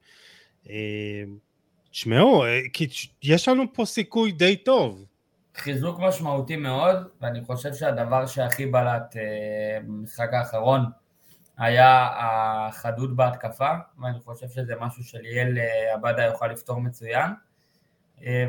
[1.91, 2.43] תשמעו,
[3.23, 5.05] יש לנו פה סיכוי די טוב.
[5.55, 9.15] חיזוק משמעותי מאוד, ואני חושב שהדבר שהכי בלט
[9.87, 10.85] במשחק האחרון,
[11.57, 13.69] היה החדות בהתקפה,
[14.01, 15.57] ואני חושב שזה משהו שליאל
[15.93, 17.31] עבדה יוכל לפתור מצוין.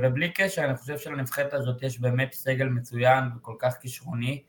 [0.02, 4.42] ובלי קשר, אני חושב שלנבחרת הזאת יש באמת סגל מצוין וכל כך כישרוני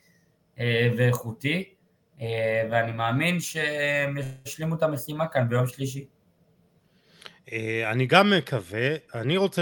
[0.97, 1.73] ואיכותי,
[2.71, 6.05] ואני מאמין שהם ישלימו את המשימה כאן ביום שלישי.
[7.91, 9.61] אני גם מקווה, אני רוצה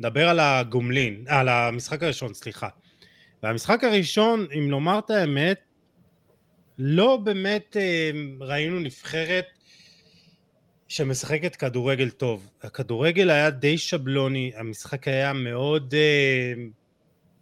[0.00, 2.68] שנדבר על הגומלין, על המשחק הראשון, סליחה.
[3.42, 5.60] והמשחק הראשון, אם לומר את האמת,
[6.78, 7.76] לא באמת
[8.40, 9.46] ראינו נבחרת
[10.88, 12.50] שמשחקת כדורגל טוב.
[12.62, 15.94] הכדורגל היה די שבלוני, המשחק היה מאוד...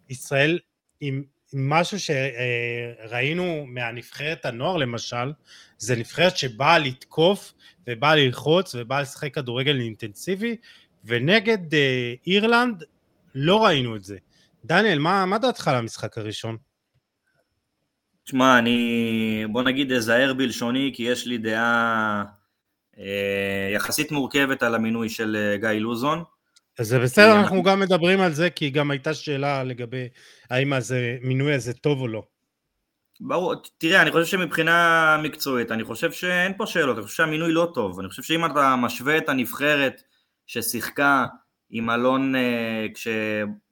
[0.09, 0.59] ישראל
[0.99, 1.23] עם,
[1.53, 5.31] משהו שראינו מהנבחרת הנוער למשל,
[5.77, 7.53] זה נבחרת שבאה לתקוף
[7.87, 10.55] ובאה ללחוץ ובאה לשחק כדורגל אינטנסיבי,
[11.05, 11.57] ונגד
[12.27, 12.83] אירלנד
[13.35, 14.17] לא ראינו את זה.
[14.65, 16.57] דניאל, מה, מה דעתך על המשחק הראשון?
[18.25, 22.23] תשמע, אני בוא נגיד אזהר בלשוני, כי יש לי דעה
[22.99, 26.23] אה, יחסית מורכבת על המינוי של אה, גיא לוזון.
[26.79, 30.07] אז זה בסדר, אנחנו גם מדברים על זה, כי גם הייתה שאלה לגבי
[30.49, 32.23] האם המינוי הזה טוב או לא.
[33.19, 37.71] ברור, תראה, אני חושב שמבחינה מקצועית, אני חושב שאין פה שאלות, אני חושב שהמינוי לא
[37.73, 40.01] טוב, אני חושב שאם אתה משווה את הנבחרת
[40.47, 41.25] ששיחקה
[41.69, 43.07] עם אלון, אה, כש,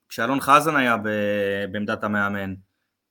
[0.10, 0.97] כשאלון חזן היה
[1.72, 2.54] בעמדת המאמן,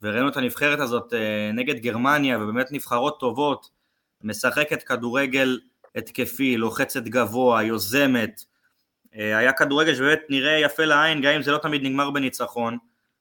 [0.02, 1.12] וראינו את הנבחרת הזאת
[1.54, 3.70] נגד גרמניה, ובאמת נבחרות טובות,
[4.22, 5.60] משחקת כדורגל
[5.96, 8.44] התקפי, לוחצת גבוה, יוזמת,
[9.12, 12.78] היה כדורגל שבאמת נראה יפה לעין, גם אם זה לא תמיד נגמר בניצחון,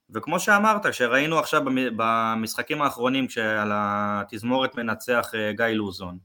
[0.09, 1.61] וכמו שאמרת, כשראינו עכשיו
[1.95, 6.17] במשחקים האחרונים, כשעל התזמורת מנצח גיא לוזון,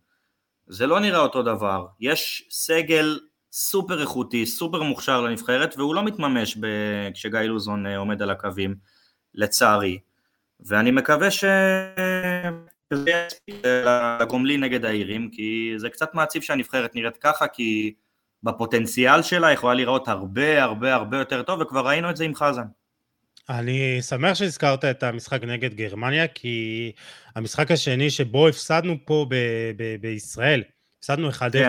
[0.67, 3.21] זה לא נראה אותו דבר, יש סגל
[3.53, 6.59] סופר איכותי, סופר מוכשר לנבחרת, והוא לא מתממש
[7.15, 8.75] כשגיא לוזון עומד על הקווים,
[9.35, 9.99] לצערי.
[10.61, 11.45] ואני מקווה ש...
[12.95, 13.67] שזה יספיק
[14.21, 17.95] לגומלין נגד האירים, כי זה קצת מעציב שהנבחרת נראית ככה, כי
[18.43, 22.67] בפוטנציאל שלה יכולה להיראות הרבה הרבה הרבה יותר טוב, וכבר ראינו את זה עם חזן.
[23.49, 26.93] אני שמח שהזכרת את המשחק נגד גרמניה, כי
[27.37, 30.63] המשחק השני שבו הפסדנו פה ב- ב- בישראל,
[30.99, 31.69] הפסדנו 1-0, כן.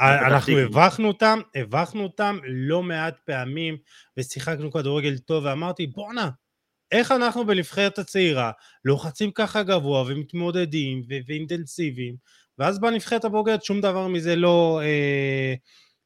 [0.00, 0.58] אנחנו.
[0.58, 3.76] הבכנו אותם, הבכנו אותם לא מעט פעמים,
[4.16, 6.30] ושיחקנו כדורגל טוב, ואמרתי, בואנה,
[6.92, 8.50] איך אנחנו בנבחרת הצעירה
[8.84, 12.16] לוחצים ככה גבוה ומתמודדים ו- ואינטנסיביים,
[12.58, 15.54] ואז בנבחרת הבוגרת שום דבר מזה לא, אה,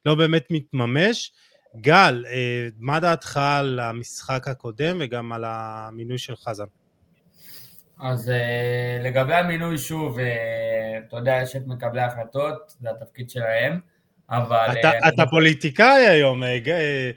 [0.06, 1.32] לא באמת מתממש.
[1.76, 6.64] גל, אה, מה דעתך על המשחק הקודם וגם על המינוי של חזן?
[8.00, 13.80] אז אה, לגבי המינוי, שוב, אה, אתה יודע, יש את מקבלי ההחלטות, זה התפקיד שלהם,
[14.30, 14.66] אבל...
[14.80, 17.10] אתה, אה, אתה פוליטיקאי היום, אה, אה,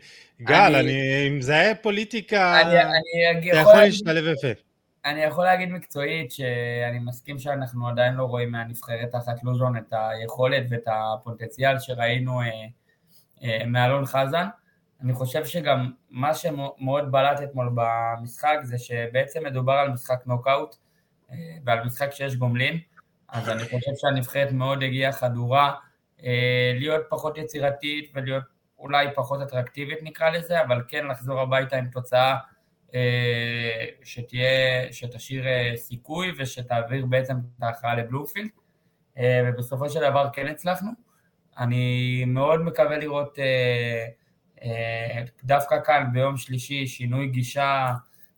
[0.43, 4.61] גל, אני- אני, אם זה היה פוליטיקה, אני, אני אתה יכול להשתלב יפה.
[5.05, 10.63] אני יכול להגיד מקצועית שאני מסכים שאנחנו עדיין לא רואים מהנבחרת תחת לוזון את היכולת
[10.69, 12.45] ואת הפוטנציאל שראינו אה,
[13.43, 14.45] אה, מאלון חזן.
[15.03, 20.75] אני חושב שגם מה שמאוד בלט אתמול במשחק זה שבעצם מדובר על משחק נוקאוט
[21.31, 21.35] אה,
[21.65, 22.79] ועל משחק שיש גומלין,
[23.29, 25.71] אז אני חושב שהנבחרת מאוד הגיעה חדורה
[26.23, 28.43] אה, להיות פחות יצירתית ולהיות
[28.81, 32.37] אולי פחות אטרקטיבית נקרא לזה, אבל כן לחזור הביתה עם תוצאה
[32.95, 38.49] אה, שתהיה, שתשאיר אה, סיכוי ושתעביר בעצם את ההכרעה לבלומפילד,
[39.17, 40.91] אה, ובסופו של דבר כן הצלחנו.
[41.57, 43.39] אני מאוד מקווה לראות
[45.43, 47.87] דווקא כאן ביום שלישי שינוי גישה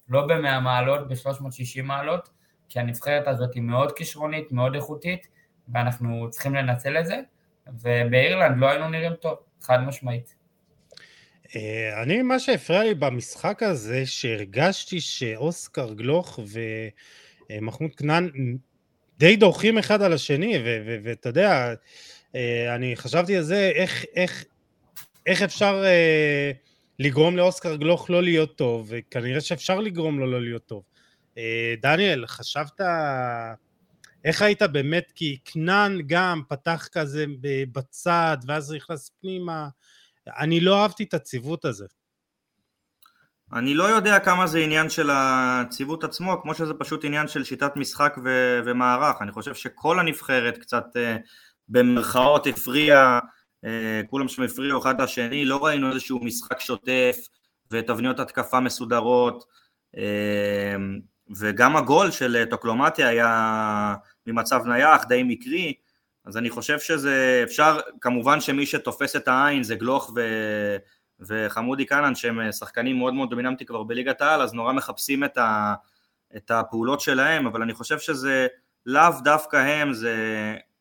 [0.10, 2.30] לא ב-100 מעלות, ב-360 מעלות,
[2.70, 5.28] כי הנבחרת הזאת היא מאוד כישרונית, מאוד איכותית,
[5.68, 7.20] ואנחנו צריכים לנצל את זה,
[7.68, 10.36] ובאירלנד לא היינו נראים טוב, חד משמעית.
[11.56, 16.40] אה, אני, מה שהפריע לי במשחק הזה, שהרגשתי שאוסקר גלוך
[17.50, 18.30] ומחמוד כנען
[19.20, 20.58] די דורכים אחד על השני,
[21.04, 21.74] ואתה יודע,
[22.36, 24.46] אה, אני חשבתי על זה, איך, איך,
[25.26, 26.52] איך אפשר אה,
[27.00, 30.84] לגרום לאוסקר גלוך לא להיות טוב, וכנראה שאפשר לגרום לו לא להיות טוב.
[31.38, 32.82] אה, דניאל, חשבת,
[34.24, 37.26] איך היית באמת, כי כנען גם פתח כזה
[37.72, 39.68] בצד, ואז נכנס פנימה,
[40.28, 41.86] אני לא אהבתי את הציוות הזה.
[43.54, 47.76] אני לא יודע כמה זה עניין של הציוות עצמו, כמו שזה פשוט עניין של שיטת
[47.76, 49.22] משחק ו- ומערך.
[49.22, 51.18] אני חושב שכל הנבחרת קצת אה,
[51.70, 53.20] במרכאות הפריע,
[53.66, 57.18] אה, כולם שם הפריעו אחד לשני, לא ראינו איזשהו משחק שוטף
[57.72, 59.44] ותבניות התקפה מסודרות,
[59.98, 60.76] אה,
[61.38, 63.96] וגם הגול של טוקלומטיה היה
[64.28, 65.74] ממצב נייח, די מקרי,
[66.26, 70.22] אז אני חושב שזה אפשר, כמובן שמי שתופס את העין זה גלוך ו...
[71.20, 75.74] וחמודי קאנן שהם שחקנים מאוד מאוד דומיננטיים כבר בליגת העל אז נורא מחפשים את, ה,
[76.36, 78.48] את הפעולות שלהם אבל אני חושב שזה
[78.86, 80.16] לאו דווקא הם זה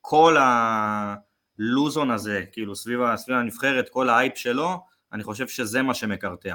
[0.00, 0.36] כל
[1.58, 4.78] הלוזון הזה כאילו סביב, סביב הנבחרת כל האייפ שלו
[5.12, 6.54] אני חושב שזה מה שמקרטע.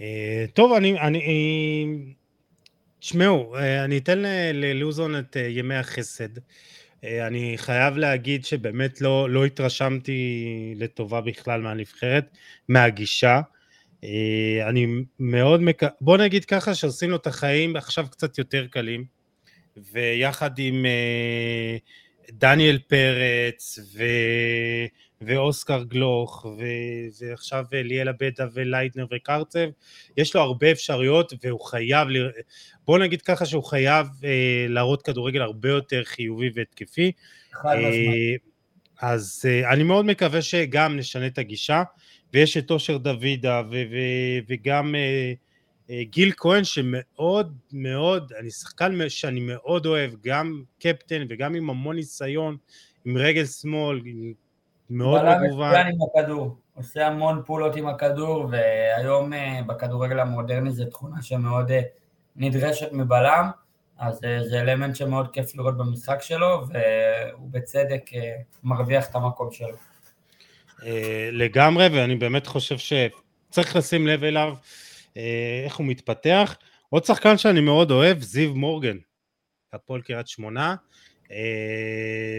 [0.00, 2.14] אה, טוב אני, אני
[3.02, 4.18] תשמעו אני אתן
[4.54, 6.28] ללוזון את ימי החסד
[7.04, 12.24] אני חייב להגיד שבאמת לא, לא התרשמתי לטובה בכלל מהנבחרת,
[12.68, 13.40] מהגישה.
[14.68, 14.86] אני
[15.18, 15.82] מאוד, מק...
[16.00, 19.04] בוא נגיד ככה שעושים לו את החיים עכשיו קצת יותר קלים,
[19.92, 20.86] ויחד עם
[22.30, 23.78] דניאל פרץ.
[25.26, 26.62] ואוסקר גלוך ו...
[27.20, 29.68] ועכשיו ליאלה בדה ולייטנר וקרצב,
[30.16, 32.30] יש לו הרבה אפשרויות והוא חייב, ל...
[32.86, 37.12] בוא נגיד ככה שהוא חייב אה, להראות כדורגל הרבה יותר חיובי והתקפי.
[37.64, 38.52] משמעית.
[39.02, 41.82] אז אה, אני מאוד מקווה שגם נשנה את הגישה,
[42.34, 45.32] ויש את אושר דוידה ו- ו- וגם אה,
[45.90, 51.96] אה, גיל כהן שמאוד מאוד, אני שחקן שאני מאוד אוהב, גם קפטן וגם עם המון
[51.96, 52.56] ניסיון,
[53.04, 54.00] עם רגל שמאל,
[54.92, 55.70] מאוד מגוון.
[55.70, 61.22] בלם מצוין עם הכדור, עושה המון פעולות עם הכדור, והיום אה, בכדורגל המודרני זו תכונה
[61.22, 61.80] שמאוד אה,
[62.36, 63.50] נדרשת מבלם,
[63.98, 68.10] אז זה אלמנט שמאוד כיף לראות במשחק שלו, והוא בצדק
[68.62, 69.76] מרוויח את המקום שלו.
[71.32, 74.54] לגמרי, ואני באמת חושב שצריך לשים לב אליו,
[75.64, 76.56] איך הוא מתפתח.
[76.88, 78.96] עוד שחקן שאני מאוד אוהב, זיו מורגן,
[79.72, 80.74] הפועל קריית שמונה,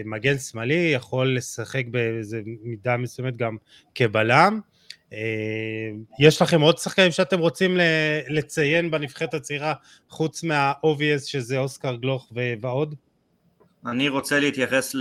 [0.04, 3.56] מגן שמאלי, יכול לשחק באיזה מידה מסוימת גם
[3.94, 4.60] כבלם.
[6.20, 7.78] יש לכם עוד שחקנים שאתם רוצים
[8.28, 9.74] לציין בנבחרת הצעירה
[10.08, 12.94] חוץ מה-obvious שזה אוסקר גלוך ועוד?
[13.86, 14.94] אני רוצה להתייחס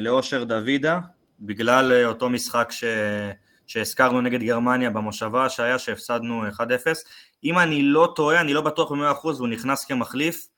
[0.00, 1.00] לאושר דוידה
[1.40, 2.84] בגלל אותו משחק ש...
[3.66, 6.60] שהזכרנו נגד גרמניה במושבה שהיה שהפסדנו 1-0
[7.44, 10.48] אם אני לא טועה, אני לא בטוח ב-100% הוא נכנס כמחליף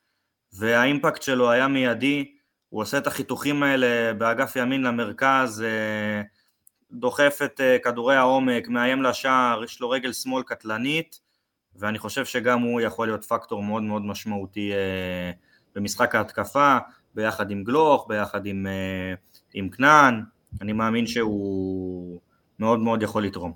[0.53, 2.33] והאימפקט שלו היה מיידי
[2.73, 5.65] הוא עושה את החיתוכים האלה באגף ימין למרכז
[6.93, 11.21] דוחף את כדורי העומק, מאיים לשער, יש לו רגל שמאל קטלנית,
[11.77, 14.73] ואני חושב שגם הוא יכול להיות פקטור מאוד מאוד משמעותי
[15.75, 16.79] במשחק ההתקפה,
[17.15, 18.67] ביחד עם גלוך, ביחד עם,
[19.55, 20.23] עם כנען,
[20.61, 22.21] אני מאמין שהוא
[22.59, 23.53] מאוד מאוד יכול לתרום.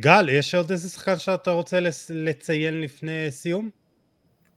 [0.00, 1.78] גל, יש עוד איזה שחקן שאתה רוצה
[2.10, 3.70] לציין לפני סיום?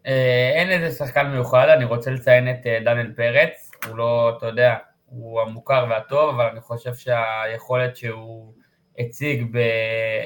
[0.05, 4.75] אין איזה שחקן מיוחד, אני רוצה לציין את דניאל פרץ, הוא לא, אתה יודע,
[5.05, 8.53] הוא המוכר והטוב, אבל אני חושב שהיכולת שהוא
[8.97, 9.57] הציג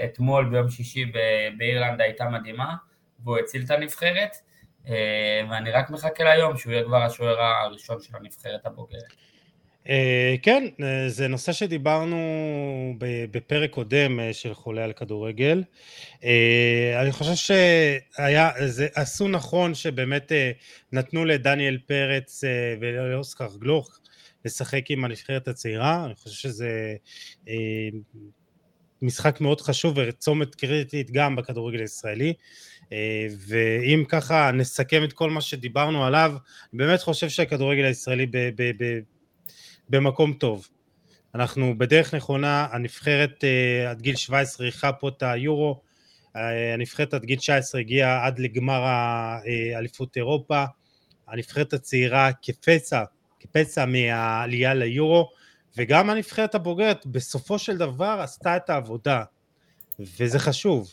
[0.05, 1.11] אתמול ביום שישי
[1.57, 2.76] באירלנד הייתה מדהימה,
[3.23, 4.36] והוא הציל את הנבחרת,
[4.88, 9.13] אה, ואני רק מחכה ליום שהוא יהיה כבר השוער הראשון של הנבחרת הבוגרת.
[9.90, 12.18] אה, כן, אה, זה נושא שדיברנו
[13.32, 15.64] בפרק קודם של חולה על כדורגל.
[17.02, 20.32] אני חושב שהיה, זה עשו נכון שבאמת
[20.92, 22.44] נתנו לדניאל פרץ
[22.80, 24.00] ולאוסקר גלוך
[24.46, 26.96] לשחק עם הנבחרת הצעירה, אני חושב שזה
[27.48, 27.90] אה,
[29.02, 32.34] משחק מאוד חשוב וצומת קריטית גם בכדורגל הישראלי.
[32.94, 36.32] אה, ואם ככה נסכם את כל מה שדיברנו עליו,
[36.74, 39.00] אני באמת חושב שהכדורגל הישראלי ב- ב- ב-
[39.90, 40.68] במקום טוב.
[41.36, 45.82] אנחנו בדרך נכונה, הנבחרת אה, עד גיל 17 אירחה פה את היורו,
[46.74, 50.64] הנבחרת עד גיל 19 הגיעה עד לגמר האליפות אירופה,
[51.28, 53.04] הנבחרת הצעירה כפסע
[53.40, 55.30] כפסע מהעלייה ליורו,
[55.78, 59.24] וגם הנבחרת הבוגרת בסופו של דבר עשתה את העבודה,
[60.00, 60.92] וזה חשוב.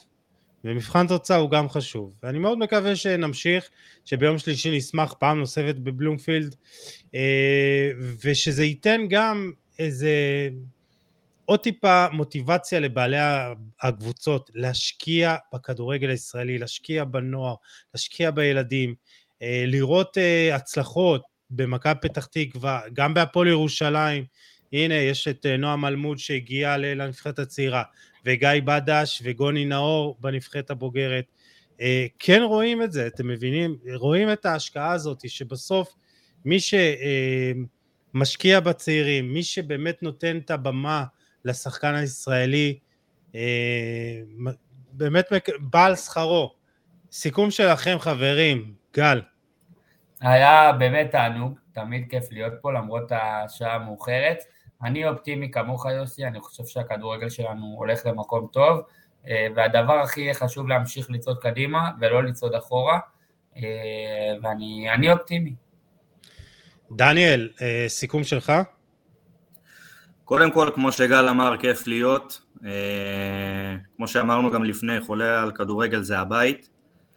[0.65, 2.15] ומבחן תוצאה הוא גם חשוב.
[2.23, 3.69] ואני מאוד מקווה שנמשיך,
[4.05, 6.55] שביום שלישי נשמח פעם נוספת בבלומפילד,
[7.15, 7.91] אה,
[8.25, 10.49] ושזה ייתן גם איזה
[11.45, 13.17] עוד טיפה מוטיבציה לבעלי
[13.81, 17.55] הקבוצות להשקיע בכדורגל הישראלי, להשקיע בנוער,
[17.95, 18.95] להשקיע בילדים,
[19.43, 24.25] אה, לראות אה, הצלחות, במכבי פתח תקווה, גם בהפועל ירושלים,
[24.73, 27.83] הנה יש את נועם אלמוד שהגיע לנבחרת הצעירה,
[28.27, 31.25] וגיא בדש וגוני נאור בנבחרת הבוגרת.
[31.81, 33.77] אה, כן רואים את זה, אתם מבינים?
[33.95, 35.95] רואים את ההשקעה הזאת, שבסוף
[36.45, 36.59] מי
[38.15, 41.05] שמשקיע אה, בצעירים, מי שבאמת נותן את הבמה
[41.45, 42.79] לשחקן הישראלי,
[44.93, 45.27] באמת
[45.61, 46.55] בא על שכרו.
[47.13, 49.21] סיכום שלכם חברים, גל.
[50.21, 54.45] היה באמת תענוג, תמיד כיף להיות פה למרות השעה המאוחרת.
[54.85, 58.81] אני אופטימי כמוך יוסי, אני חושב שהכדורגל שלנו הולך למקום טוב,
[59.29, 62.99] אה, והדבר הכי חשוב להמשיך לצעוד קדימה ולא לצעוד אחורה,
[63.57, 63.63] אה,
[64.43, 65.55] ואני אופטימי.
[66.93, 68.53] דניאל, אה, סיכום שלך?
[70.25, 72.43] קודם כל, כמו שגל אמר, כיף להיות.
[73.97, 76.69] כמו שאמרנו גם לפני, חולה על כדורגל זה הבית,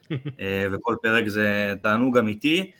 [0.72, 2.72] וכל פרק זה תענוג אמיתי.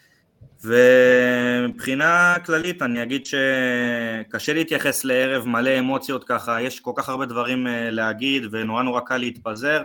[0.66, 7.68] ומבחינה כללית אני אגיד שקשה להתייחס לערב מלא אמוציות ככה, יש כל כך הרבה דברים
[7.68, 9.84] אה, להגיד ונורא נורא קל להתפזר.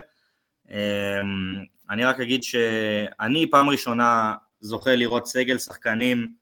[0.69, 0.75] אמ,
[1.89, 6.33] אני רק אגיד שאני פעם ראשונה זוכה לראות סגל שחקנים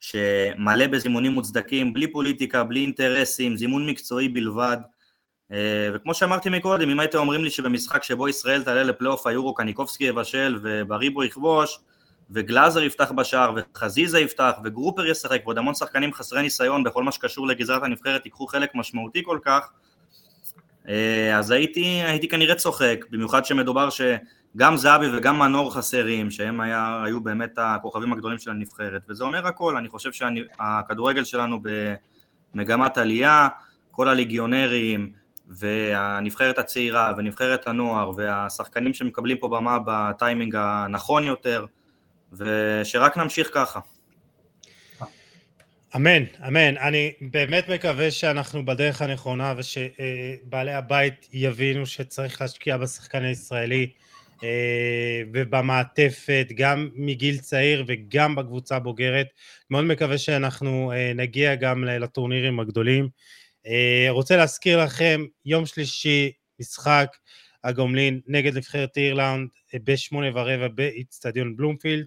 [0.00, 4.76] שמלא בזימונים מוצדקים, בלי פוליטיקה, בלי אינטרסים, זימון מקצועי בלבד.
[5.52, 10.04] אה, וכמו שאמרתי מקודם, אם הייתם אומרים לי שבמשחק שבו ישראל תעלה לפלייאוף היורו קניקובסקי
[10.04, 11.78] יבשל ובריבו יכבוש,
[12.30, 17.46] וגלאזר יפתח בשער, וחזיזה יפתח, וגרופר ישחק, ועוד המון שחקנים חסרי ניסיון בכל מה שקשור
[17.46, 19.70] לגזרת הנבחרת ייקחו חלק משמעותי כל כך,
[20.88, 27.02] אה, אז הייתי, הייתי כנראה צוחק, במיוחד שמדובר שגם זהבי וגם מנור חסרים, שהם היה,
[27.04, 31.60] היו באמת הכוכבים הגדולים של הנבחרת, וזה אומר הכל, אני חושב שהכדורגל שלנו
[32.54, 33.48] במגמת עלייה,
[33.90, 35.12] כל הליגיונרים,
[35.48, 41.66] והנבחרת הצעירה, ונבחרת הנוער, והשחקנים שמקבלים פה במה בטיימינג הנכון יותר,
[42.38, 43.80] ושרק נמשיך ככה.
[45.96, 46.76] אמן, אמן.
[46.76, 53.90] אני באמת מקווה שאנחנו בדרך הנכונה ושבעלי הבית יבינו שצריך להשקיע בשחקן הישראלי
[54.42, 59.26] אה, ובמעטפת, גם מגיל צעיר וגם בקבוצה בוגרת.
[59.70, 63.08] מאוד מקווה שאנחנו אה, נגיע גם לטורנירים הגדולים.
[63.66, 67.16] אה, רוצה להזכיר לכם, יום שלישי, משחק
[67.64, 69.48] הגומלין נגד נבחרת אירלנד
[69.84, 72.04] בשמונה ורבע באיצטדיון בלומפילד.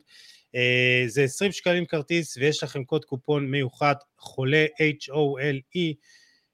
[0.56, 5.94] אה, זה 20 שקלים כרטיס ויש לכם קוד קופון מיוחד חולה H-O-L-E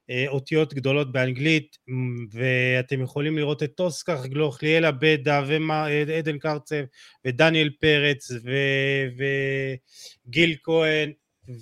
[0.10, 1.78] אה, אותיות גדולות באנגלית
[2.32, 6.84] ואתם יכולים לראות את אוסקר גלוך, ליאלה בדה ועדן קרצב
[7.26, 8.52] ודניאל פרץ ו...
[10.28, 11.12] וגיל כהן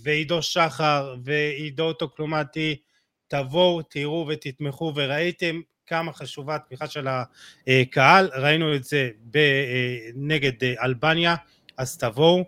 [0.04, 2.76] ועידו שחר ועידו אוטוקלומטי
[3.28, 5.62] תבואו תראו ותתמכו וראיתם
[5.92, 7.08] כמה חשובה התמיכה של
[7.68, 9.10] הקהל, ראינו את זה
[10.16, 10.52] נגד
[10.84, 11.36] אלבניה,
[11.78, 12.44] אז תבואו.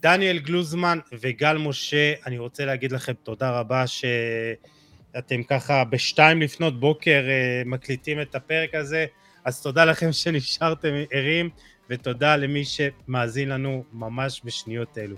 [0.00, 7.24] דניאל גלוזמן וגל משה, אני רוצה להגיד לכם תודה רבה שאתם ככה בשתיים לפנות בוקר
[7.28, 9.06] אה, מקליטים את הפרק הזה.
[9.44, 11.50] אז תודה לכם שנשארתם ערים,
[11.90, 15.16] ותודה למי שמאזין לנו ממש בשניות אלו.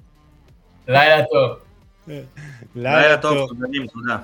[0.88, 1.58] לילה טוב.
[2.74, 4.18] לילה טוב, חברים, תודה.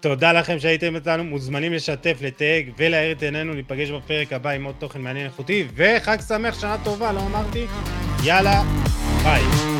[0.00, 4.74] תודה לכם שהייתם איתנו, מוזמנים לשתף, לתייג ולהאיר את עינינו, ניפגש בפרק הבא עם עוד
[4.78, 7.66] תוכן מעניין איכותי, וחג שמח, שנה טובה, לא אמרתי?
[8.24, 8.62] יאללה,
[9.22, 9.77] ביי.